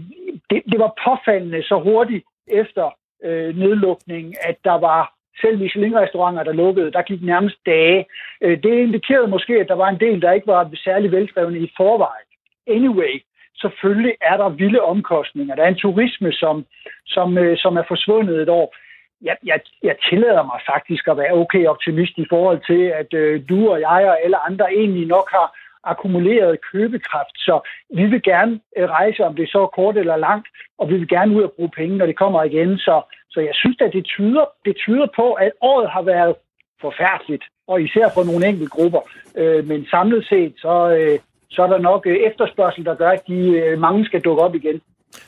[0.50, 2.24] det, det var påfaldende så hurtigt
[2.62, 2.86] efter
[3.24, 8.06] øh, nedlukningen, at der var selv Michelin-restauranter, der lukkede, der gik nærmest dage.
[8.42, 11.72] Øh, det indikerede måske, at der var en del, der ikke var særlig veldrevne i
[11.78, 12.28] forvejen.
[12.68, 13.14] Anyway,
[13.62, 15.56] selvfølgelig er der vilde omkostninger.
[15.56, 16.66] Der er en turisme, som,
[17.06, 18.76] som, øh, som er forsvundet et år.
[19.22, 23.42] Jeg, jeg, jeg tillader mig faktisk at være okay optimist i forhold til, at øh,
[23.50, 25.48] du og jeg og alle andre egentlig nok har
[25.84, 27.36] akkumuleret købekraft.
[27.38, 27.60] Så
[27.96, 30.48] vi vil gerne øh, rejse, om det er så kort eller langt,
[30.80, 32.78] og vi vil gerne ud og bruge penge, når det kommer igen.
[32.78, 36.36] Så, så jeg synes, at det tyder, det tyder på, at året har været
[36.82, 39.02] forfærdeligt, og især for nogle enkelte grupper.
[39.38, 43.28] Øh, men samlet set, så, øh, så er der nok øh, efterspørgsel, der gør, at
[43.28, 44.82] de øh, mange skal dukke op igen.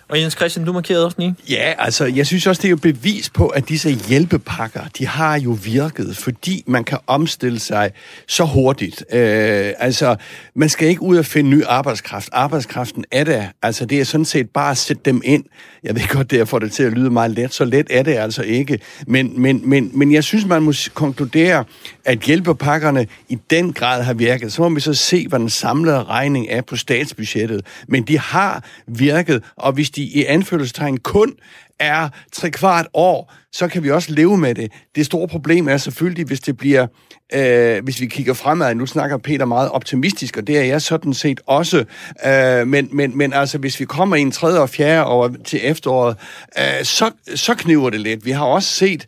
[0.10, 1.36] Og Jens Christian, du markerede også lige.
[1.50, 5.40] Ja, altså, jeg synes også, det er jo bevis på, at disse hjælpepakker, de har
[5.40, 7.92] jo virket, fordi man kan omstille sig
[8.28, 9.06] så hurtigt.
[9.14, 10.16] Øh, altså,
[10.56, 12.30] man skal ikke ud og finde ny arbejdskraft.
[12.32, 13.46] Arbejdskraften er der.
[13.62, 15.44] Altså, det er sådan set bare at sætte dem ind.
[15.84, 17.54] Jeg ved godt, det er for det til at lyde meget let.
[17.54, 18.80] Så let er det altså ikke.
[19.08, 21.64] Men, men, men, men jeg synes, man må konkludere,
[22.06, 24.54] at hjælpepakkerne i den grad har virket.
[24.54, 27.66] Så må vi så se, hvad den samlede regning er på statsbudgettet.
[27.88, 31.34] Men de har virket, og hvis de i anfølgelsestegn kun
[31.80, 34.72] er tre kvart år, så kan vi også leve med det.
[34.96, 36.88] Det store problem er selvfølgelig, hvis det bliver,
[37.34, 41.14] øh, hvis vi kigger fremad, nu snakker Peter meget optimistisk, og det er jeg sådan
[41.14, 41.86] set også,
[42.26, 45.60] øh, men, men, men altså, hvis vi kommer i en tredje og fjerde år til
[45.64, 46.18] efteråret,
[46.58, 48.26] øh, så, så kniver det lidt.
[48.26, 49.06] Vi har også set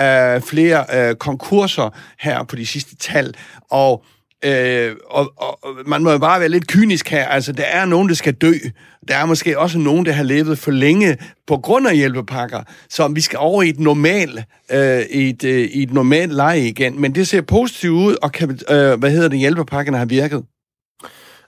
[0.00, 3.34] øh, flere øh, konkurser her på de sidste tal,
[3.70, 4.04] og
[4.44, 7.26] Øh, og, og man må jo bare være lidt kynisk her.
[7.26, 8.52] Altså, der er nogen, der skal dø.
[9.08, 12.62] Der er måske også nogen, der har levet for længe på grund af hjælpepakker.
[12.90, 14.40] Så vi skal over i et normalt,
[14.72, 17.00] øh, i et, øh, i et normalt leje igen.
[17.00, 20.42] Men det ser positivt ud, og kan, øh, hvad hedder det, hjælpepakkerne har virket.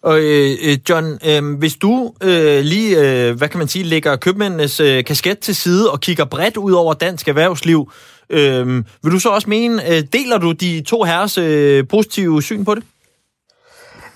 [0.02, 4.16] Og øh, øh, John, øh, hvis du øh, lige, øh, hvad kan man sige, lægger
[4.16, 7.90] købmændenes øh, kasket til side og kigger bredt ud over dansk erhvervsliv,
[8.30, 12.64] øh, vil du så også mene, øh, deler du de to herres øh, positive syn
[12.64, 12.84] på det?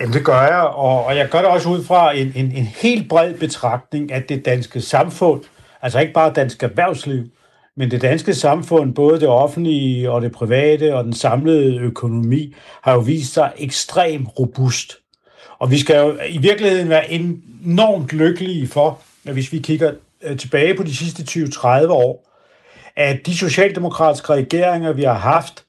[0.00, 2.64] Jamen det gør jeg, og, og jeg gør det også ud fra en, en, en
[2.64, 5.42] helt bred betragtning af det danske samfund,
[5.82, 7.24] altså ikke bare dansk erhvervsliv,
[7.76, 12.92] men det danske samfund, både det offentlige og det private og den samlede økonomi, har
[12.92, 14.96] jo vist sig ekstremt robust.
[15.58, 20.38] Og vi skal jo i virkeligheden være enormt lykkelige for, at hvis vi kigger øh,
[20.38, 22.33] tilbage på de sidste 20-30 år,
[22.96, 25.64] at de socialdemokratiske regeringer, vi har haft,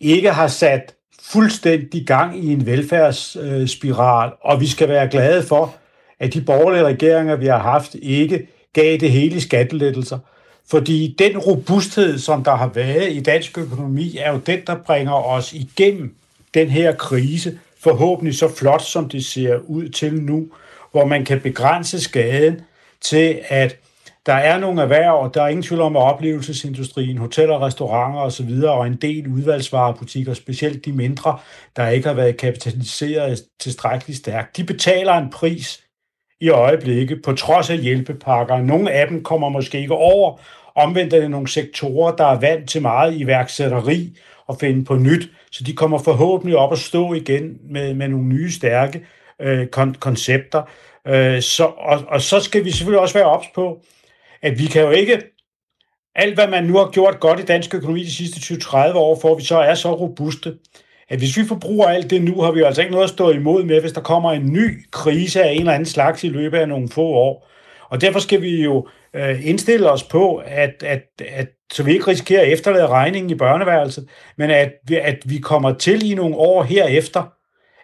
[0.00, 5.74] ikke har sat fuldstændig gang i en velfærdsspiral, og vi skal være glade for,
[6.20, 10.18] at de borgerlige regeringer, vi har haft, ikke gav det hele skattelettelser.
[10.70, 15.12] Fordi den robusthed, som der har været i dansk økonomi, er jo den, der bringer
[15.12, 16.14] os igennem
[16.54, 20.48] den her krise, forhåbentlig så flot, som det ser ud til nu,
[20.92, 22.60] hvor man kan begrænse skaden
[23.00, 23.76] til, at
[24.28, 28.50] der er nogle erhverv, og der er ingen tvivl om, at oplevelsesindustrien, hoteller, restauranter osv.,
[28.64, 31.38] og en del udvalgsvarebutikker, specielt de mindre,
[31.76, 35.84] der ikke har været kapitaliseret tilstrækkeligt stærkt, de betaler en pris
[36.40, 38.56] i øjeblikket, på trods af hjælpepakker.
[38.56, 40.40] Nogle af dem kommer måske ikke over.
[40.74, 45.28] Omvendt er det nogle sektorer, der er vant til meget iværksætteri og finde på nyt,
[45.52, 49.06] så de kommer forhåbentlig op og stå igen med, med nogle nye, stærke
[49.40, 50.62] øh, kon- koncepter.
[51.06, 53.82] Øh, så, og, og så skal vi selvfølgelig også være ops på,
[54.42, 55.22] at vi kan jo ikke
[56.14, 59.34] alt, hvad man nu har gjort godt i dansk økonomi de sidste 20-30 år, for
[59.34, 60.54] vi så er så robuste,
[61.08, 63.30] at hvis vi forbruger alt det nu, har vi jo altså ikke noget at stå
[63.30, 66.58] imod med, hvis der kommer en ny krise af en eller anden slags i løbet
[66.58, 67.48] af nogle få år.
[67.90, 72.06] Og derfor skal vi jo øh, indstille os på, at, at, at så vi ikke
[72.06, 76.36] risikerer at efterlade regningen i børneværelset, men at vi, at vi kommer til i nogle
[76.36, 77.37] år herefter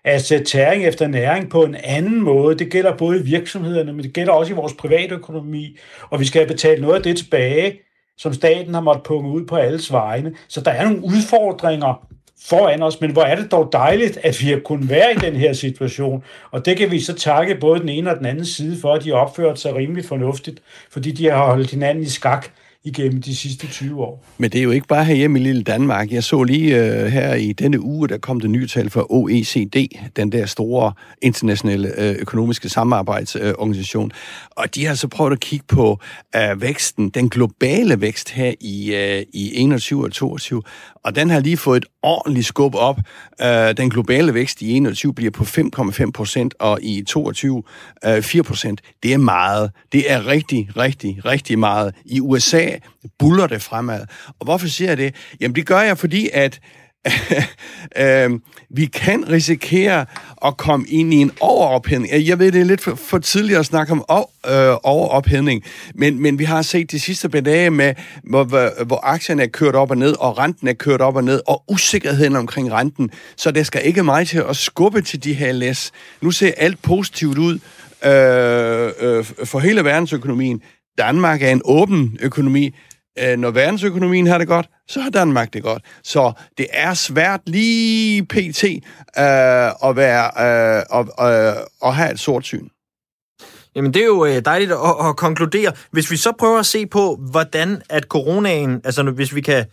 [0.05, 2.59] at sætte tæring efter næring på en anden måde.
[2.59, 5.77] Det gælder både i virksomhederne, men det gælder også i vores private økonomi,
[6.11, 7.81] og vi skal have betalt noget af det tilbage,
[8.19, 10.35] som staten har måttet punge ud på alles vegne.
[10.49, 12.07] Så der er nogle udfordringer
[12.49, 15.37] foran os, men hvor er det dog dejligt, at vi har kunnet være i den
[15.37, 16.25] her situation.
[16.51, 19.05] Og det kan vi så takke både den ene og den anden side for, at
[19.05, 22.49] de har opført sig rimelig fornuftigt, fordi de har holdt hinanden i skak
[22.85, 24.25] igennem de sidste 20 år.
[24.39, 26.13] Men det er jo ikke bare her hjemme i lille Danmark.
[26.13, 29.77] Jeg så lige øh, her i denne uge, der kom det nye tal fra OECD,
[30.17, 30.93] den der store
[31.23, 34.11] internationale øh, økonomiske samarbejdsorganisation.
[34.15, 36.01] Øh, og de har så prøvet at kigge på
[36.37, 40.63] øh, væksten, den globale vækst her i, øh, i 21 og 22.
[41.05, 42.99] Og den har lige fået et ordentligt skub op.
[43.43, 47.63] Øh, den globale vækst i 21 bliver på 5,5 procent, og i 22
[48.07, 48.81] øh, 4 procent.
[49.03, 49.71] Det er meget.
[49.93, 51.95] Det er rigtig, rigtig, rigtig meget.
[52.05, 52.69] I USA
[53.19, 54.01] buller det fremad.
[54.41, 55.15] Og hvorfor siger jeg det?
[55.41, 56.61] Jamen det gør jeg, fordi at
[58.03, 58.31] øh,
[58.71, 60.07] vi kan risikere
[60.45, 62.27] at komme ind i en overophedning.
[62.27, 64.05] Jeg ved, det er lidt for, for tidligt at snakke om
[64.49, 65.63] øh, overophedning,
[65.95, 69.75] men, men vi har set de sidste par dage med, hvor, hvor aktierne er kørt
[69.75, 73.11] op og ned, og renten er kørt op og ned, og usikkerheden omkring renten.
[73.37, 75.93] Så det skal ikke meget til at skubbe til de her læs.
[76.21, 77.59] Nu ser alt positivt ud
[78.07, 80.63] øh, øh, for hele verdensøkonomien.
[80.99, 82.75] Danmark er en åben økonomi.
[83.19, 85.83] Øh, når verdensøkonomien har det godt, så har Danmark det godt.
[86.05, 88.65] Så det er svært lige pt.
[88.65, 92.69] Øh, at, være, øh, at, øh, at have et sort syn.
[93.77, 95.73] Jamen, det er jo øh, dejligt at, at konkludere.
[95.91, 99.65] Hvis vi så prøver at se på, hvordan at coronaen, altså hvis vi kan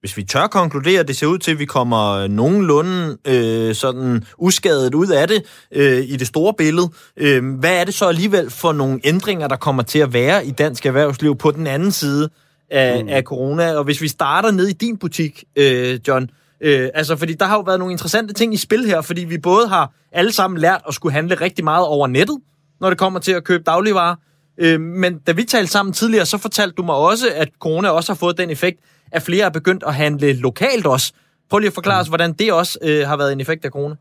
[0.00, 4.24] hvis vi tør konkludere, at det ser ud til, at vi kommer nogenlunde øh, sådan
[4.38, 5.42] uskadet ud af det
[5.72, 9.56] øh, i det store billede, øh, hvad er det så alligevel for nogle ændringer, der
[9.56, 12.28] kommer til at være i dansk erhvervsliv på den anden side
[12.70, 13.08] af, mm.
[13.08, 13.74] af corona?
[13.74, 16.30] Og hvis vi starter ned i din butik, øh, John,
[16.60, 19.38] øh, altså fordi der har jo været nogle interessante ting i spil her, fordi vi
[19.38, 22.38] både har alle sammen lært at skulle handle rigtig meget over nettet,
[22.80, 24.16] når det kommer til at købe dagligvarer,
[24.58, 28.12] øh, men da vi talte sammen tidligere, så fortalte du mig også, at corona også
[28.12, 28.80] har fået den effekt,
[29.12, 31.12] at flere er begyndt at handle lokalt også.
[31.50, 33.94] Prøv lige at forklare os, hvordan det også øh, har været en effekt af corona.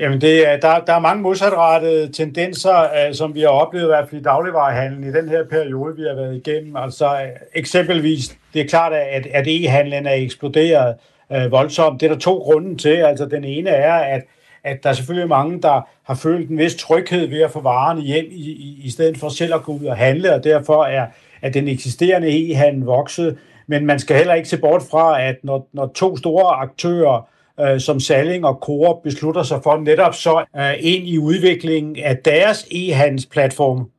[0.00, 3.86] Jamen, det er, der, der er mange modsatrettede tendenser, uh, som vi har oplevet i
[3.86, 6.76] hvert fald i dagligvarehandlen i den her periode, vi har været igennem.
[6.76, 7.18] Altså
[7.54, 10.94] eksempelvis, det er klart, at, at e-handlen er eksploderet
[11.30, 12.00] uh, voldsomt.
[12.00, 12.96] Det er der to grunde til.
[12.96, 14.22] Altså den ene er, at,
[14.64, 18.00] at der er selvfølgelig mange, der har følt en vis tryghed ved at få varerne
[18.00, 21.06] hjem, i, i, i stedet for selv at gå ud og handle, og derfor er,
[21.42, 23.38] at den eksisterende e-handel vokset.
[23.68, 27.28] Men man skal heller ikke se bort fra, at når, når to store aktører
[27.60, 32.16] øh, som Salling og Coop beslutter sig for netop så øh, ind i udviklingen af
[32.24, 33.90] deres e-handelsplatform.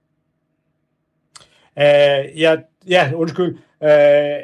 [1.80, 2.56] Øh, ja,
[2.90, 3.58] ja, undskyld.
[3.84, 3.90] Øh,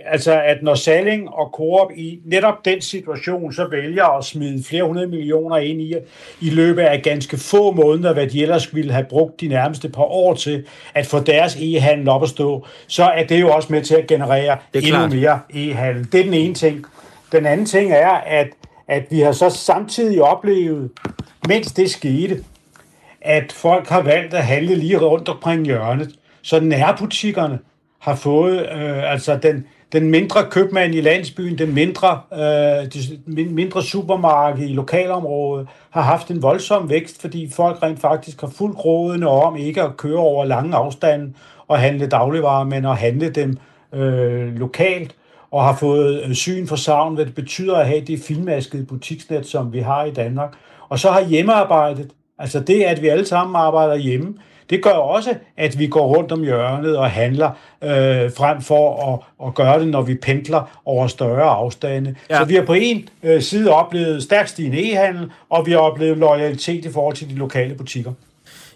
[0.06, 4.84] altså, at når Salling og Coop i netop den situation, så vælger at smide flere
[4.84, 5.94] hundrede millioner ind i,
[6.42, 10.04] i løbet af ganske få måneder, hvad de ellers ville have brugt de nærmeste par
[10.04, 13.82] år til, at få deres e-handel op at stå, så er det jo også med
[13.82, 16.12] til at generere endnu mere e-handel.
[16.12, 16.86] Det er den ene ting.
[17.32, 18.48] Den anden ting er, at
[18.88, 20.90] at vi har så samtidig oplevet,
[21.48, 22.44] mens det skete,
[23.22, 26.16] at folk har valgt at handle lige rundt omkring hjørnet.
[26.42, 27.60] Så nærbutikkerne
[28.06, 33.84] har fået, øh, altså den, den mindre købmand i landsbyen, den mindre, øh, det mindre
[33.84, 39.28] supermarked i lokalområdet, har haft en voldsom vækst, fordi folk rent faktisk har fuldt rådende
[39.28, 41.34] om ikke at køre over lange afstande
[41.68, 43.58] og handle dagligvarer, men at handle dem
[43.94, 45.16] øh, lokalt
[45.52, 49.46] og har fået øh, syn for savn, hvad det betyder at have det finmaskede butiksnet,
[49.46, 50.54] som vi har i Danmark.
[50.90, 54.34] Og så har hjemmearbejdet, altså det, at vi alle sammen arbejder hjemme,
[54.70, 57.50] det gør også, at vi går rundt om hjørnet og handler
[57.84, 62.16] øh, frem for at, at gøre det, når vi pendler over større afstande.
[62.30, 62.38] Ja.
[62.38, 66.18] Så vi har på en øh, side oplevet stærkt stigende e-handel, og vi har oplevet
[66.18, 68.12] loyalitet i forhold til de lokale butikker.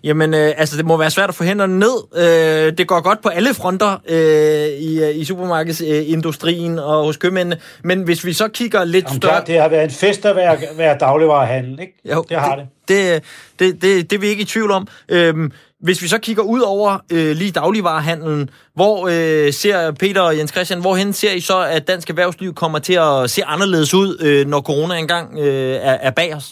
[0.03, 1.95] Jamen, øh, altså, det må være svært at få hænderne ned.
[2.15, 7.57] Øh, det går godt på alle fronter øh, i, øh, i supermarkedsindustrien og hos købmændene.
[7.83, 9.33] Men hvis vi så kigger lidt Jamen, større...
[9.33, 11.93] Klar, det har været en fest at være, være dagligvarehandel, ikke?
[12.05, 12.67] Jo, det har det.
[12.87, 13.23] Det,
[13.59, 14.87] det, det, det er vi ikke i tvivl om.
[15.09, 15.49] Øh,
[15.85, 18.49] hvis vi så kigger ud over øh, lige dagligvarehandlen,
[18.79, 22.79] hvor øh, ser Peter og Jens Christian, hvorhen ser I så, at dansk erhvervsliv kommer
[22.79, 26.47] til at se anderledes ud, øh, når corona engang øh, er, er bag os?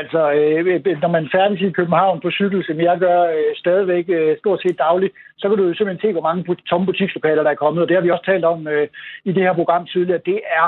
[0.00, 4.38] Altså, øh, når man færdes i København på cykel, som jeg gør øh, stadigvæk øh,
[4.38, 7.62] stort set dagligt, så kan du jo simpelthen se, hvor mange tomme butikslokaler, der er
[7.64, 7.82] kommet.
[7.82, 8.88] Og det har vi også talt om øh,
[9.28, 10.26] i det her program tidligere.
[10.32, 10.66] Det er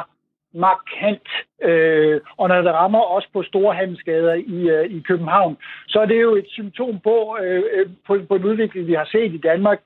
[0.55, 1.28] markant.
[1.62, 5.57] Øh, og når det rammer også på store handelsgader i, øh, i København,
[5.88, 9.09] så er det jo et symptom på, øh, øh på, på en udvikling, vi har
[9.12, 9.80] set i Danmark,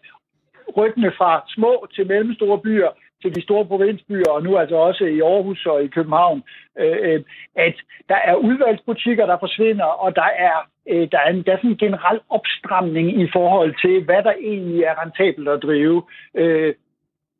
[0.77, 2.91] ryggende fra små til mellemstore byer,
[3.23, 6.43] til de store provinsbyer, og nu altså også i Aarhus og i København,
[6.79, 7.21] øh, øh,
[7.57, 7.75] at
[8.09, 10.57] der er udvalgsbutikker, der forsvinder, og der er,
[10.89, 14.33] øh, der, er en, der er sådan en generel opstramning i forhold til, hvad der
[14.33, 16.03] egentlig er rentabelt at drive.
[16.35, 16.75] Øh,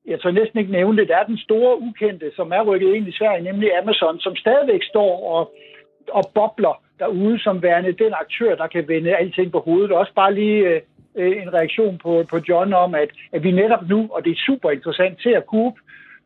[0.07, 1.09] jeg tror næsten ikke nævne det.
[1.09, 4.83] Der er den store ukendte, som er rykket ind i Sverige, nemlig Amazon, som stadigvæk
[4.83, 5.53] står og,
[6.09, 9.93] og bobler derude som værende den aktør, der kan vende alting på hovedet.
[9.93, 10.81] Også bare lige øh,
[11.17, 14.45] øh, en reaktion på, på John om, at, at vi netop nu, og det er
[14.47, 15.75] super interessant, ser Coop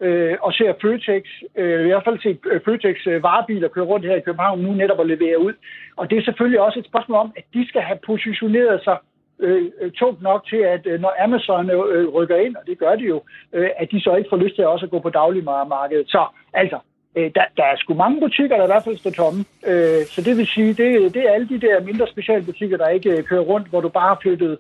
[0.01, 1.25] øh, og ser Føtex,
[1.57, 4.73] øh, i hvert fald se øh, Føtex øh, varebiler køre rundt her i København nu
[4.73, 5.53] netop at levere ud.
[5.97, 8.97] Og det er selvfølgelig også et spørgsmål om, at de skal have positioneret sig
[9.41, 12.79] Øh, øh, tungt nok til, at øh, når Amazon øh, øh, rykker ind, og det
[12.79, 13.23] gør de jo,
[13.53, 16.09] øh, at de så ikke får lyst til også at gå på dagligmarkedet.
[16.09, 16.79] Så altså,
[17.17, 19.45] øh, der, der er sgu mange butikker, der i hvert fald står tomme.
[19.67, 23.11] Øh, så det vil sige, det, det er alle de der mindre specialbutikker, der ikke
[23.11, 24.59] øh, kører rundt, hvor du bare har flyttet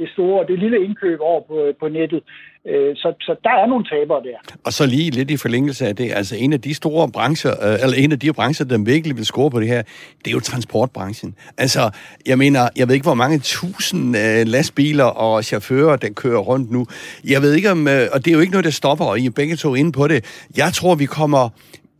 [0.00, 2.22] det store, og det lille indkøb over på, på nettet.
[2.70, 4.38] Øh, så, så der er nogle tabere der.
[4.64, 7.78] Og så lige lidt i forlængelse af det, altså en af de store brancher, øh,
[7.82, 9.82] eller en af de brancher, der virkelig vil score på det her,
[10.18, 11.34] det er jo transportbranchen.
[11.58, 11.90] Altså,
[12.26, 16.70] jeg mener, jeg ved ikke, hvor mange tusind øh, lastbiler og chauffører, der kører rundt
[16.70, 16.86] nu.
[17.24, 17.80] Jeg ved ikke om,
[18.12, 20.08] og det er jo ikke noget, der stopper, og I er begge to inde på
[20.08, 20.46] det.
[20.56, 21.48] Jeg tror, vi kommer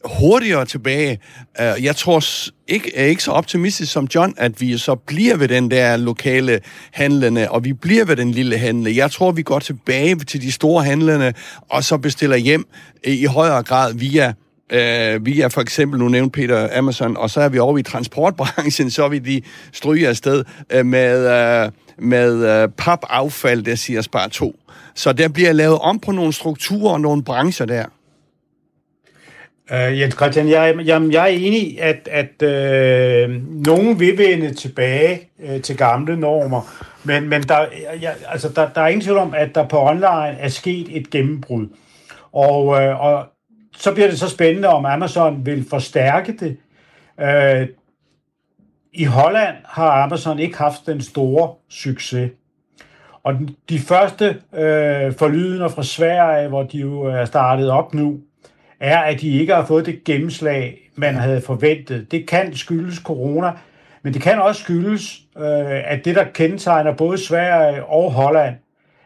[0.05, 1.19] hurtigere tilbage.
[1.61, 2.23] Øh, jeg tror
[2.69, 6.61] ikke, er ikke så optimistisk som John, at vi så bliver ved den der lokale
[6.93, 8.97] handlende, og vi bliver ved den lille handle.
[8.97, 11.33] Jeg tror, vi går tilbage til de store handlende,
[11.69, 12.67] og så bestiller hjem
[13.05, 14.33] i højere grad via
[14.75, 18.91] Uh, via for eksempel, nu nævnte Peter Amazon, og så er vi over i transportbranchen,
[18.91, 19.43] så er vi de
[19.73, 20.45] stryger afsted
[20.75, 21.73] uh, med, uh,
[22.05, 24.57] med uh, papaffald, der siger spar to.
[24.95, 27.85] Så der bliver lavet om på nogle strukturer og nogle brancher der.
[29.71, 33.31] Uh, Jens Christian, jeg, jeg, jeg er enig i, at, at uh,
[33.67, 37.67] nogen vil vende tilbage uh, til gamle normer, men, men der,
[38.01, 41.11] jeg, altså, der, der er ingen tvivl om, at der på online er sket et
[41.11, 41.67] gennembrud.
[42.33, 43.27] Og, uh, og
[43.77, 46.57] så bliver det så spændende, om Amazon vil forstærke det.
[47.19, 47.69] Uh,
[48.93, 52.31] I Holland har Amazon ikke haft den store succes.
[53.23, 53.35] Og
[53.69, 58.21] de første øh, forlydende fra Sverige, hvor de jo er startet op nu,
[58.81, 62.11] er, at de ikke har fået det gennemslag, man havde forventet.
[62.11, 63.53] Det kan skyldes corona,
[64.03, 68.55] Men det kan også skyldes, øh, at det, der kendetegner både Sverige og Holland,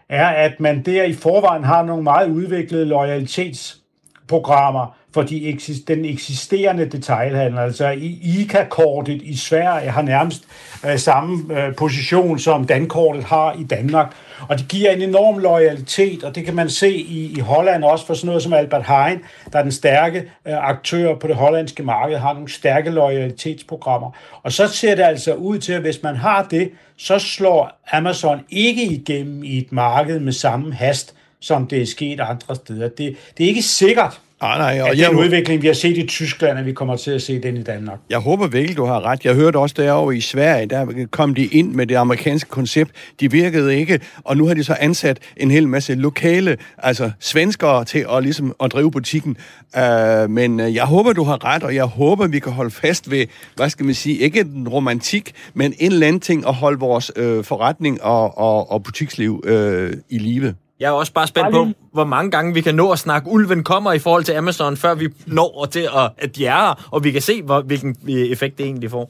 [0.09, 5.59] er, at man der i forvejen har nogle meget udviklede loyalitetsprogrammer for de,
[5.89, 7.59] den eksisterende detailhandel.
[7.59, 7.91] Altså
[8.23, 10.45] ICA-kortet i Sverige har nærmest
[10.87, 14.15] øh, samme øh, position, som Dankortet har i Danmark.
[14.49, 18.07] Og det giver en enorm loyalitet, og det kan man se i, i Holland også
[18.07, 19.21] for sådan noget som Albert Heijn,
[19.53, 24.11] der er den stærke øh, aktør på det hollandske marked, har nogle stærke loyalitetsprogrammer.
[24.43, 28.41] Og så ser det altså ud til, at hvis man har det, så slår Amazon
[28.51, 32.89] ikke igennem i et marked med samme hast, som det er sket andre steder.
[32.89, 36.07] Det, det er ikke sikkert, Nej, nej, og den jeg, udvikling, vi har set i
[36.07, 37.99] Tyskland, at vi kommer til at se den i Danmark.
[38.11, 39.25] Jeg håber virkelig, du har ret.
[39.25, 42.91] Jeg hørte også derovre i Sverige, der kom de ind med det amerikanske koncept.
[43.21, 47.85] De virkede ikke, og nu har de så ansat en hel masse lokale, altså svenskere
[47.85, 49.37] til at, ligesom, at drive butikken.
[49.77, 53.11] Uh, men uh, jeg håber, du har ret, og jeg håber, vi kan holde fast
[53.11, 53.27] ved,
[53.57, 57.13] hvad skal man sige, ikke en romantik, men en eller anden ting at holde vores
[57.19, 60.55] uh, forretning og, og, og butiksliv uh, i live.
[60.85, 61.63] Jeg er også bare spændt på,
[61.93, 64.95] hvor mange gange vi kan nå at snakke, ulven kommer i forhold til Amazon, før
[64.95, 67.93] vi når til, at, at de er her, og vi kan se, hvor, hvilken
[68.35, 69.07] effekt det egentlig får.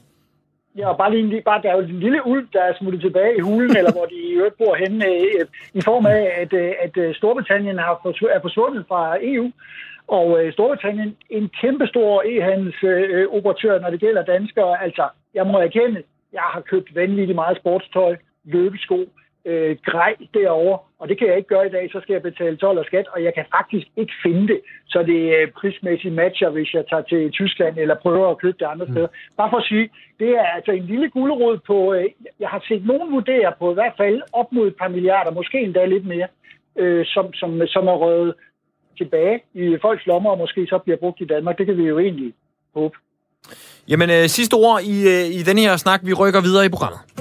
[0.77, 3.37] Ja, og bare lige, bare, der er jo en lille ulv, der er smuttet tilbage
[3.37, 6.71] i hulen, eller hvor de i øvrigt bor henne, øh, i form af, at, øh,
[6.85, 9.47] at øh, Storbritannien har forsv- er forsvundet fra EU.
[10.07, 14.83] Og Storbritannien, en kæmpestor e-handelsoperatør, når det gælder danskere.
[14.83, 15.99] Altså, jeg må erkende,
[16.33, 18.15] jeg har købt vanvittigt meget sportstøj,
[18.45, 18.99] løbesko,
[19.45, 22.57] øh, grej derovre, og det kan jeg ikke gøre i dag, så skal jeg betale
[22.57, 26.49] 12 og skat, og jeg kan faktisk ikke finde det, så det er prismæssigt matcher,
[26.49, 28.91] hvis jeg tager til Tyskland eller prøver at købe det andre mm.
[28.93, 29.07] steder.
[29.37, 29.89] Bare for at sige,
[30.19, 32.05] det er altså en lille gulerod på, øh,
[32.39, 35.57] jeg har set nogen vurdere på i hvert fald op mod et par milliarder, måske
[35.59, 36.27] endda lidt mere,
[36.75, 38.33] øh, som, som, som er røget
[38.97, 41.57] tilbage i folks lommer, og måske så bliver brugt i Danmark.
[41.57, 42.33] Det kan vi jo egentlig
[42.75, 42.97] håbe.
[43.87, 45.99] Jamen, øh, sidste ord i, øh, i den her snak.
[46.03, 47.14] Vi rykker videre i programmet.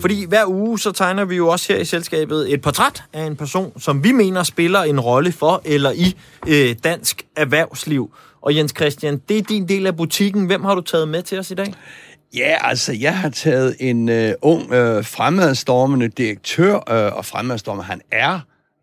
[0.00, 3.36] Fordi hver uge, så tegner vi jo også her i selskabet et portræt af en
[3.36, 6.16] person, som vi mener spiller en rolle for eller i
[6.48, 8.10] øh, dansk erhvervsliv.
[8.42, 10.46] Og Jens Christian, det er din del af butikken.
[10.46, 11.74] Hvem har du taget med til os i dag?
[12.36, 18.00] Ja, altså, jeg har taget en øh, ung, øh, fremadstormende direktør, øh, og fremadstormende han
[18.12, 18.40] er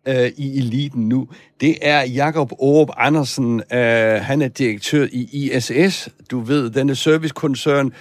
[0.08, 1.28] øh, i eliten nu.
[1.60, 3.62] Det er Jakob Aarup Andersen.
[3.72, 3.78] Øh,
[4.22, 6.08] han er direktør i ISS.
[6.30, 7.92] Du ved, denne servicekoncern,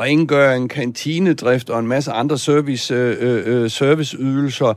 [0.00, 4.74] rengøring, kantinedrift og en masse andre service, øh, øh, øh serviceydelser.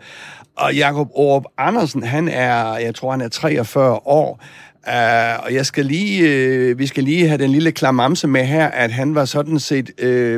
[0.55, 4.43] Og Jakob Aarup Andersen, han er, jeg tror, han er 43 år.
[4.87, 8.67] Uh, og jeg skal lige, uh, vi skal lige have den lille klamamse med her,
[8.67, 10.35] at han var sådan set uh,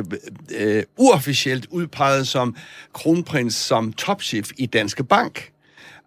[0.62, 2.56] uh, uofficielt udpeget som
[2.92, 5.50] kronprins som topchef i Danske Bank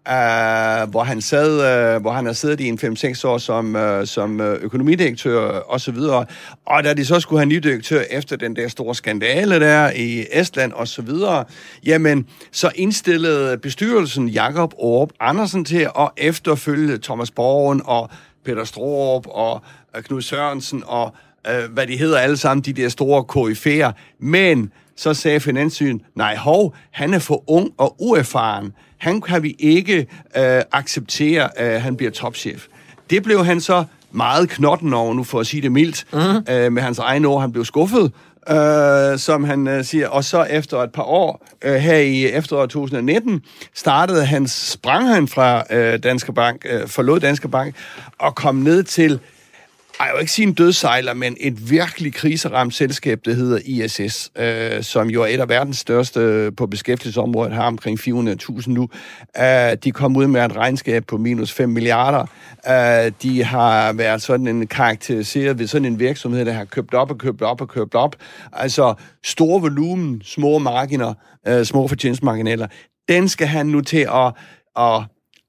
[0.08, 4.04] uh, hvor han sad, uh, hvor han har siddet i en 5-6 år som, uh,
[4.04, 6.26] som økonomidirektør og så videre.
[6.66, 10.26] Og da de så skulle have ny direktør efter den der store skandale der i
[10.32, 11.44] Estland og så videre,
[11.86, 18.10] jamen, så indstillede bestyrelsen Jakob Aarup Andersen til at efterfølge Thomas Borgen og
[18.44, 19.62] Peter Stroop og
[20.04, 21.14] Knud Sørensen og
[21.50, 23.92] øh, hvad de hedder alle sammen, de der store koryfærer.
[24.20, 28.72] Men så sagde finanssyn, nej hov, han er for ung og uerfaren
[29.04, 32.66] han kan vi ikke øh, acceptere, at han bliver topchef.
[33.10, 36.52] Det blev han så meget knotten over, nu for at sige det mildt, mm.
[36.54, 37.40] øh, med hans egen ord.
[37.40, 38.12] Han blev skuffet,
[38.50, 40.08] øh, som han øh, siger.
[40.08, 43.42] Og så efter et par år, øh, her i efteråret 2019,
[43.74, 47.74] startede han, sprang han fra øh, Danske Bank, øh, forlod Danske Bank,
[48.18, 49.20] og kom ned til
[50.00, 54.82] jeg vil ikke sige en dødsejler, men et virkelig kriseramt selskab, der hedder ISS, øh,
[54.82, 58.88] som jo er et af verdens største øh, på beskæftigelsesområdet, har omkring 400.000 nu.
[59.38, 62.26] Øh, de kom ud med et regnskab på minus 5 milliarder.
[62.68, 67.10] Øh, de har været sådan en karakteriseret ved sådan en virksomhed, der har købt op
[67.10, 68.16] og købt op og købt op.
[68.52, 71.14] Altså store volumen, små marginer,
[71.48, 72.66] øh, små fortjenestmarginaler.
[73.08, 74.32] Den skal han nu til at,
[74.78, 75.02] at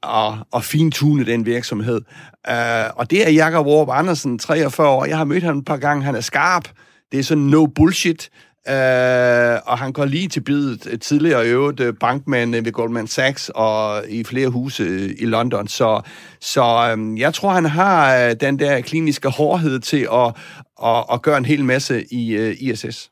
[0.06, 2.02] og, og fintune den virksomhed.
[2.50, 2.54] Uh,
[2.96, 5.06] og det er Jakob Aarup Andersen, 43 år.
[5.06, 6.04] Jeg har mødt ham et par gange.
[6.04, 6.70] Han er skarp.
[7.12, 8.30] Det er sådan no bullshit.
[8.70, 8.74] Uh,
[9.66, 14.04] og han går lige til bidet tidligere øvet øh, bankmand øh, ved Goldman Sachs og
[14.10, 15.68] i flere huse øh, i London.
[15.68, 16.02] Så,
[16.42, 20.36] så um, jeg tror, han har uh, den der kliniske hårdhed til at,
[20.84, 23.12] at, at gøre en hel masse i uh, ISS.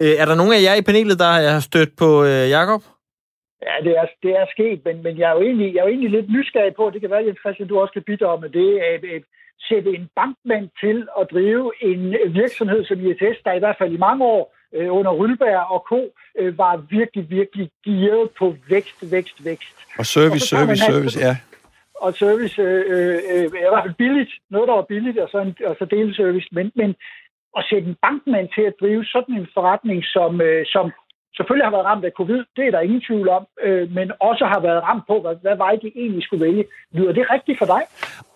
[0.00, 2.82] Er der nogen af jer i panelet, der har stødt på uh, Jakob?
[3.62, 5.90] Ja, det er, det er sket, men, men jeg, er jo egentlig, jeg er jo
[5.90, 8.78] egentlig lidt nysgerrig på, det kan være, Jens Christian, du også kan bidrage med det,
[8.78, 9.22] at, at
[9.68, 14.04] sætte en bankmand til at drive en virksomhed som ISS, der i hvert fald i
[14.08, 16.00] mange år øh, under Rylberg og Co.
[16.38, 19.76] Øh, var virkelig, virkelig gearet på vækst, vækst, vækst.
[19.98, 21.36] Og service, og service, service, ja.
[21.94, 25.56] og service, øh, øh, i hvert fald billigt, noget, der var billigt, og så, en,
[25.64, 26.94] og så delservice, men, men
[27.58, 30.92] at sætte en bankmand til at drive sådan en forretning, som, øh, som
[31.36, 34.44] selvfølgelig har været ramt af covid, det er der ingen tvivl om, øh, men også
[34.52, 36.64] har været ramt på, hvad, hvad vej de egentlig skulle vælge.
[36.92, 37.82] Lyder det rigtigt for dig?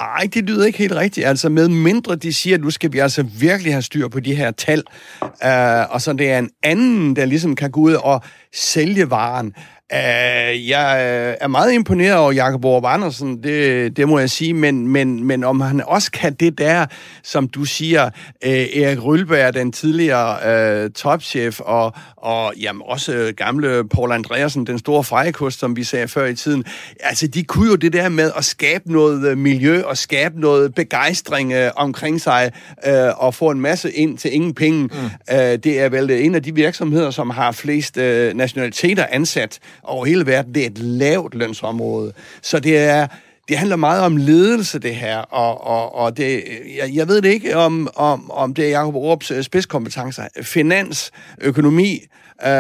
[0.01, 1.27] Nej, det lyder ikke helt rigtigt.
[1.27, 4.35] Altså med mindre de siger, at nu skal vi altså virkelig have styr på de
[4.35, 4.83] her tal,
[5.23, 8.21] øh, og så det er en anden, der ligesom kan gå ud og
[8.53, 9.55] sælge varen.
[9.93, 14.89] Uh, jeg er meget imponeret over Jakob Orup Andersen, det, det må jeg sige, men,
[14.89, 16.87] men, men om han også kan det der,
[17.23, 18.11] som du siger,
[18.47, 24.79] uh, Erik Rølberg, den tidligere uh, topchef, og, og jamen, også gamle Paul Andreasen, den
[24.79, 26.65] store fejekust, som vi sagde før i tiden,
[27.01, 31.55] altså de kunne jo det der med at skabe noget miljø og skabe noget begejstring
[31.55, 32.53] uh, omkring sig
[32.87, 34.83] uh, og få en masse ind til ingen penge.
[34.83, 34.91] Mm.
[35.33, 38.03] Uh, det er vel en af de virksomheder, som har flest uh,
[38.35, 40.55] nationaliteter ansat over hele verden.
[40.55, 42.13] Det er et lavt lønsområde.
[42.43, 43.07] Så det er
[43.49, 46.45] det handler meget om ledelse, det her, og, og, og det,
[46.77, 50.23] jeg, jeg ved det ikke, om, om, om det er Jacob Rups øh, spidskompetencer.
[50.43, 51.11] Finans,
[51.41, 52.01] økonomi,
[52.47, 52.51] øh,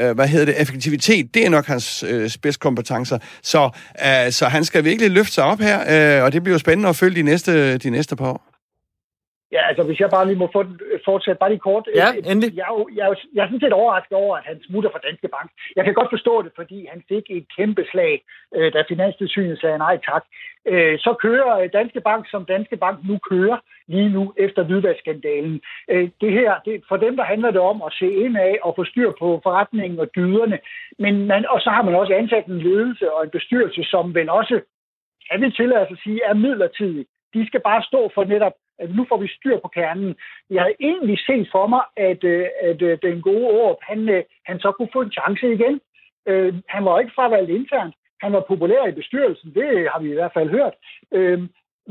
[0.00, 3.18] øh, hvad hedder det, effektivitet, det er nok hans øh, spidskompetencer.
[3.42, 3.70] Så,
[4.06, 6.96] øh, så han skal virkelig løfte sig op her, øh, og det bliver spændende at
[6.96, 8.47] følge de næste, de næste par år.
[9.52, 11.88] Ja, altså hvis jeg bare lige må få den, fortsætte, bare lige kort.
[11.94, 12.56] Ja, Øh, endelig.
[12.56, 15.48] Jeg, er jeg, jeg er sådan set overrasket over, at han smutter fra Danske Bank.
[15.76, 18.14] Jeg kan godt forstå det, fordi han fik et kæmpe slag,
[18.56, 20.24] øh, da Finanstilsynet sagde nej tak.
[20.70, 25.60] Øh, Så kører øh, Danske Bank, som Danske Bank nu kører lige nu efter hvidvaskskandalen.
[25.90, 28.72] Øh, Det her, det, for dem der handler det om at se ind af og
[28.76, 30.58] få styr på forretningen og dyderne.
[30.98, 34.30] Men man, og så har man også ansat en ledelse og en bestyrelse, som vel
[34.30, 34.60] også,
[35.30, 37.06] kan vi tillade os at sige, er midlertidig.
[37.34, 40.16] De skal bare stå for netop at nu får vi styr på kernen.
[40.50, 44.24] Jeg havde egentlig set for mig, at, øh, at øh, den gode Aarup, han, øh,
[44.46, 45.80] han så kunne få en chance igen.
[46.68, 47.94] Han var ikke fravalgt internt.
[48.22, 50.74] Han var populær i bestyrelsen, det har vi i hvert fald hørt.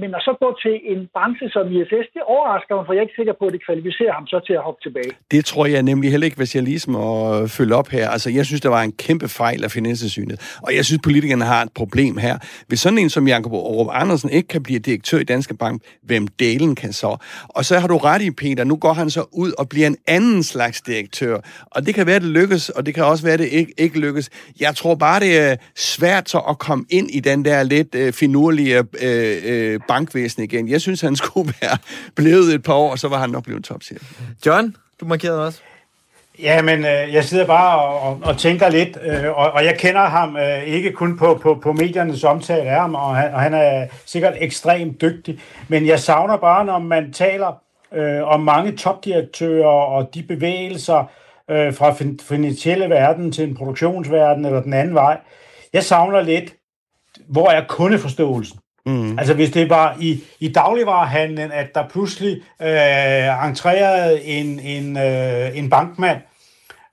[0.01, 3.07] Men at så gå til en branche som ISS, det overrasker mig, for jeg er
[3.07, 5.11] ikke sikker på, at det kvalificerer ham så til at hoppe tilbage.
[5.31, 8.09] Det tror jeg nemlig heller ikke, hvis jeg lige at følge op her.
[8.09, 10.57] Altså, jeg synes, der var en kæmpe fejl af Finanssynet.
[10.63, 12.37] Og jeg synes, politikerne har et problem her.
[12.67, 16.27] Hvis sådan en som Jakob Aarup Andersen ikke kan blive direktør i Danske Bank, hvem
[16.27, 17.17] delen kan så?
[17.49, 18.63] Og så har du ret i, Peter.
[18.63, 21.37] Nu går han så ud og bliver en anden slags direktør.
[21.71, 24.29] Og det kan være, det lykkes, og det kan også være, det ikke, ikke lykkes.
[24.59, 28.13] Jeg tror bare, det er svært så at komme ind i den der lidt øh,
[28.13, 30.69] finurlige øh, øh, bankvæsen igen.
[30.69, 31.77] Jeg synes, han skulle være
[32.15, 34.19] blevet et par år, og så var han nok blevet topchef.
[34.45, 35.59] John, du markerede også.
[36.41, 39.77] Ja, men øh, jeg sidder bare og, og, og tænker lidt, øh, og, og jeg
[39.77, 43.41] kender ham øh, ikke kun på, på, på mediernes omtale af ham, og han, og
[43.41, 47.61] han er sikkert ekstremt dygtig, men jeg savner bare, når man taler
[47.93, 51.11] øh, om mange topdirektører og de bevægelser
[51.51, 55.17] øh, fra fin- finansielle verden til en produktionsverden eller den anden vej.
[55.73, 56.53] Jeg savner lidt,
[57.27, 58.59] hvor er kundeforståelsen?
[58.87, 59.19] Mm.
[59.19, 65.57] Altså hvis det var i, i dagligvarehandlen, at der pludselig øh, entrerede en, en, øh,
[65.57, 66.21] en bankmand,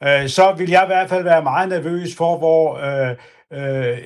[0.05, 3.17] øh, så vil jeg i hvert fald være meget nervøs for, hvor øh,
[3.53, 3.99] øh,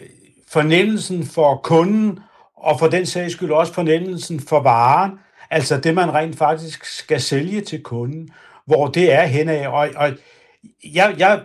[0.48, 2.18] fornemmelsen for kunden,
[2.56, 5.12] og for den sags skyld også fornemmelsen for varen,
[5.50, 8.28] altså det man rent faktisk skal sælge til kunden,
[8.66, 9.66] hvor det er henad.
[9.66, 10.10] Og, og
[10.94, 11.40] jeg, jeg,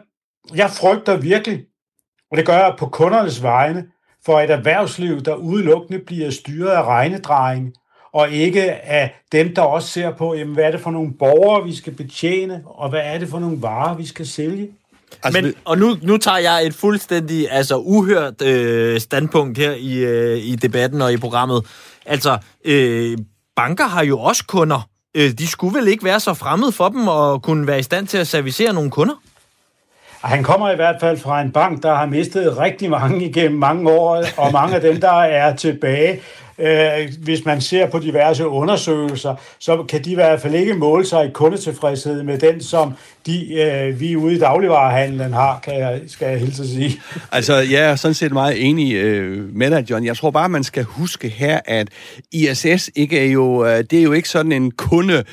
[0.56, 1.66] jeg frygter virkelig,
[2.32, 3.86] og det gør jeg på kundernes vegne,
[4.26, 7.74] for et erhvervsliv, der udelukkende bliver styret af regnedrejning,
[8.14, 11.64] og ikke af dem, der også ser på, jamen, hvad er det for nogle borgere,
[11.64, 14.70] vi skal betjene, og hvad er det for nogle varer, vi skal sælge.
[15.24, 19.98] Altså, Men, og nu, nu tager jeg et fuldstændig altså, uhørt øh, standpunkt her i,
[19.98, 21.66] øh, i debatten og i programmet.
[22.06, 23.18] Altså, øh,
[23.56, 24.90] banker har jo også kunder.
[25.16, 28.08] Øh, de skulle vel ikke være så fremmede for dem og kunne være i stand
[28.08, 29.14] til at servicere nogle kunder?
[30.24, 33.92] Han kommer i hvert fald fra en bank, der har mistet rigtig mange igennem mange
[33.92, 36.20] år, og mange af dem, der er tilbage,
[36.58, 41.06] Øh, hvis man ser på diverse undersøgelser, så kan de i hvert fald ikke måle
[41.06, 42.94] sig i kundetilfredshed med den, som
[43.26, 47.02] de, øh, vi ude i dagligvarehandlen har, kan jeg, skal jeg hilse at sige.
[47.32, 50.06] Altså, jeg er sådan set meget enig øh, med dig, John.
[50.06, 51.88] Jeg tror bare, man skal huske her, at
[52.32, 55.24] ISS ikke er jo, øh, det er jo ikke sådan en kunde,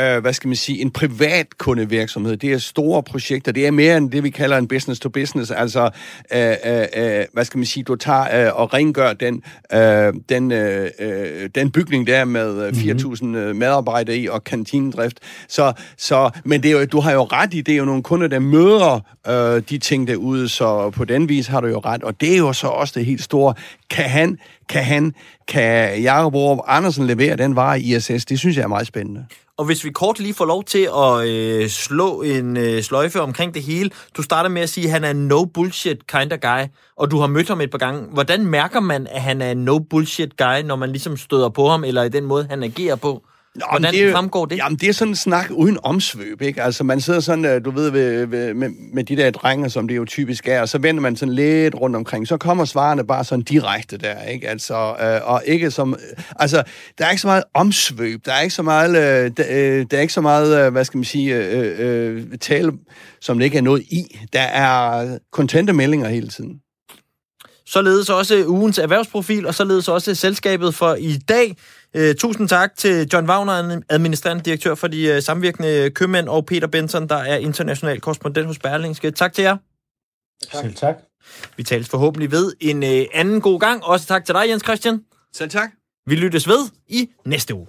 [0.00, 2.36] øh, hvad skal man sige, en privat kundevirksomhed.
[2.36, 3.52] Det er store projekter.
[3.52, 5.50] Det er mere end det, vi kalder en business to business.
[5.50, 5.90] Altså,
[6.34, 10.52] øh, øh, øh hvad skal man sige, du tager øh, og rengør den, øh, den,
[10.52, 10.67] øh,
[10.98, 13.56] øh, den bygning der med øh, 4.000 mm-hmm.
[13.56, 15.18] medarbejdere i og kantinedrift.
[15.48, 18.02] Så, så, men det er jo, du har jo ret i, det er jo nogle
[18.02, 22.02] kunder, der møder øh, de ting derude, så på den vis har du jo ret.
[22.02, 23.54] Og det er jo så også det helt store
[23.90, 24.38] kan han,
[24.68, 25.14] kan han,
[25.48, 28.24] kan Jacob Aarup Andersen levere den vare i ISS?
[28.24, 29.26] Det synes jeg er meget spændende.
[29.58, 33.54] Og hvis vi kort lige får lov til at øh, slå en øh, sløjfe omkring
[33.54, 33.90] det hele.
[34.16, 36.62] Du starter med at sige, at han er en no bullshit kind of guy,
[36.96, 38.08] og du har mødt ham et par gange.
[38.12, 41.68] Hvordan mærker man, at han er en no bullshit guy, når man ligesom støder på
[41.68, 43.22] ham, eller i den måde, han agerer på?
[43.58, 44.56] Nå, Hvordan det fremgår det?
[44.56, 46.62] Jamen, det er sådan en snak uden omsvøb, ikke?
[46.62, 49.88] Altså, man sidder sådan, øh, du ved, ved, ved, med, med de der drenge, som
[49.88, 52.28] det jo typisk er, og så vender man sådan lidt rundt omkring.
[52.28, 54.48] Så kommer svarene bare sådan direkte der, ikke?
[54.48, 55.92] Altså, øh, og ikke som...
[55.92, 56.62] Øh, altså,
[56.98, 59.96] der er ikke så meget omsvøb, der er ikke så meget, øh, der, øh, der
[59.96, 62.72] er ikke så meget, øh, hvad skal man sige, øh, øh, tale,
[63.20, 64.18] som det ikke er noget i.
[64.32, 66.60] Der er kontente meldinger hele tiden.
[67.66, 71.56] Således også ugens erhvervsprofil, og således også selskabet for i dag.
[71.96, 76.66] Uh, tusind tak til John Wagner, administrerende direktør for de uh, samvirkende købmænd, og Peter
[76.66, 79.10] Benson, der er international korrespondent hos Berlingske.
[79.10, 79.56] Tak til jer.
[80.52, 80.62] Tak.
[80.64, 80.96] Selv tak.
[81.56, 83.84] Vi tales forhåbentlig ved en uh, anden god gang.
[83.84, 85.04] Også tak til dig, Jens Christian.
[85.34, 85.70] Selv tak.
[86.06, 87.66] Vi lyttes ved i næste uge.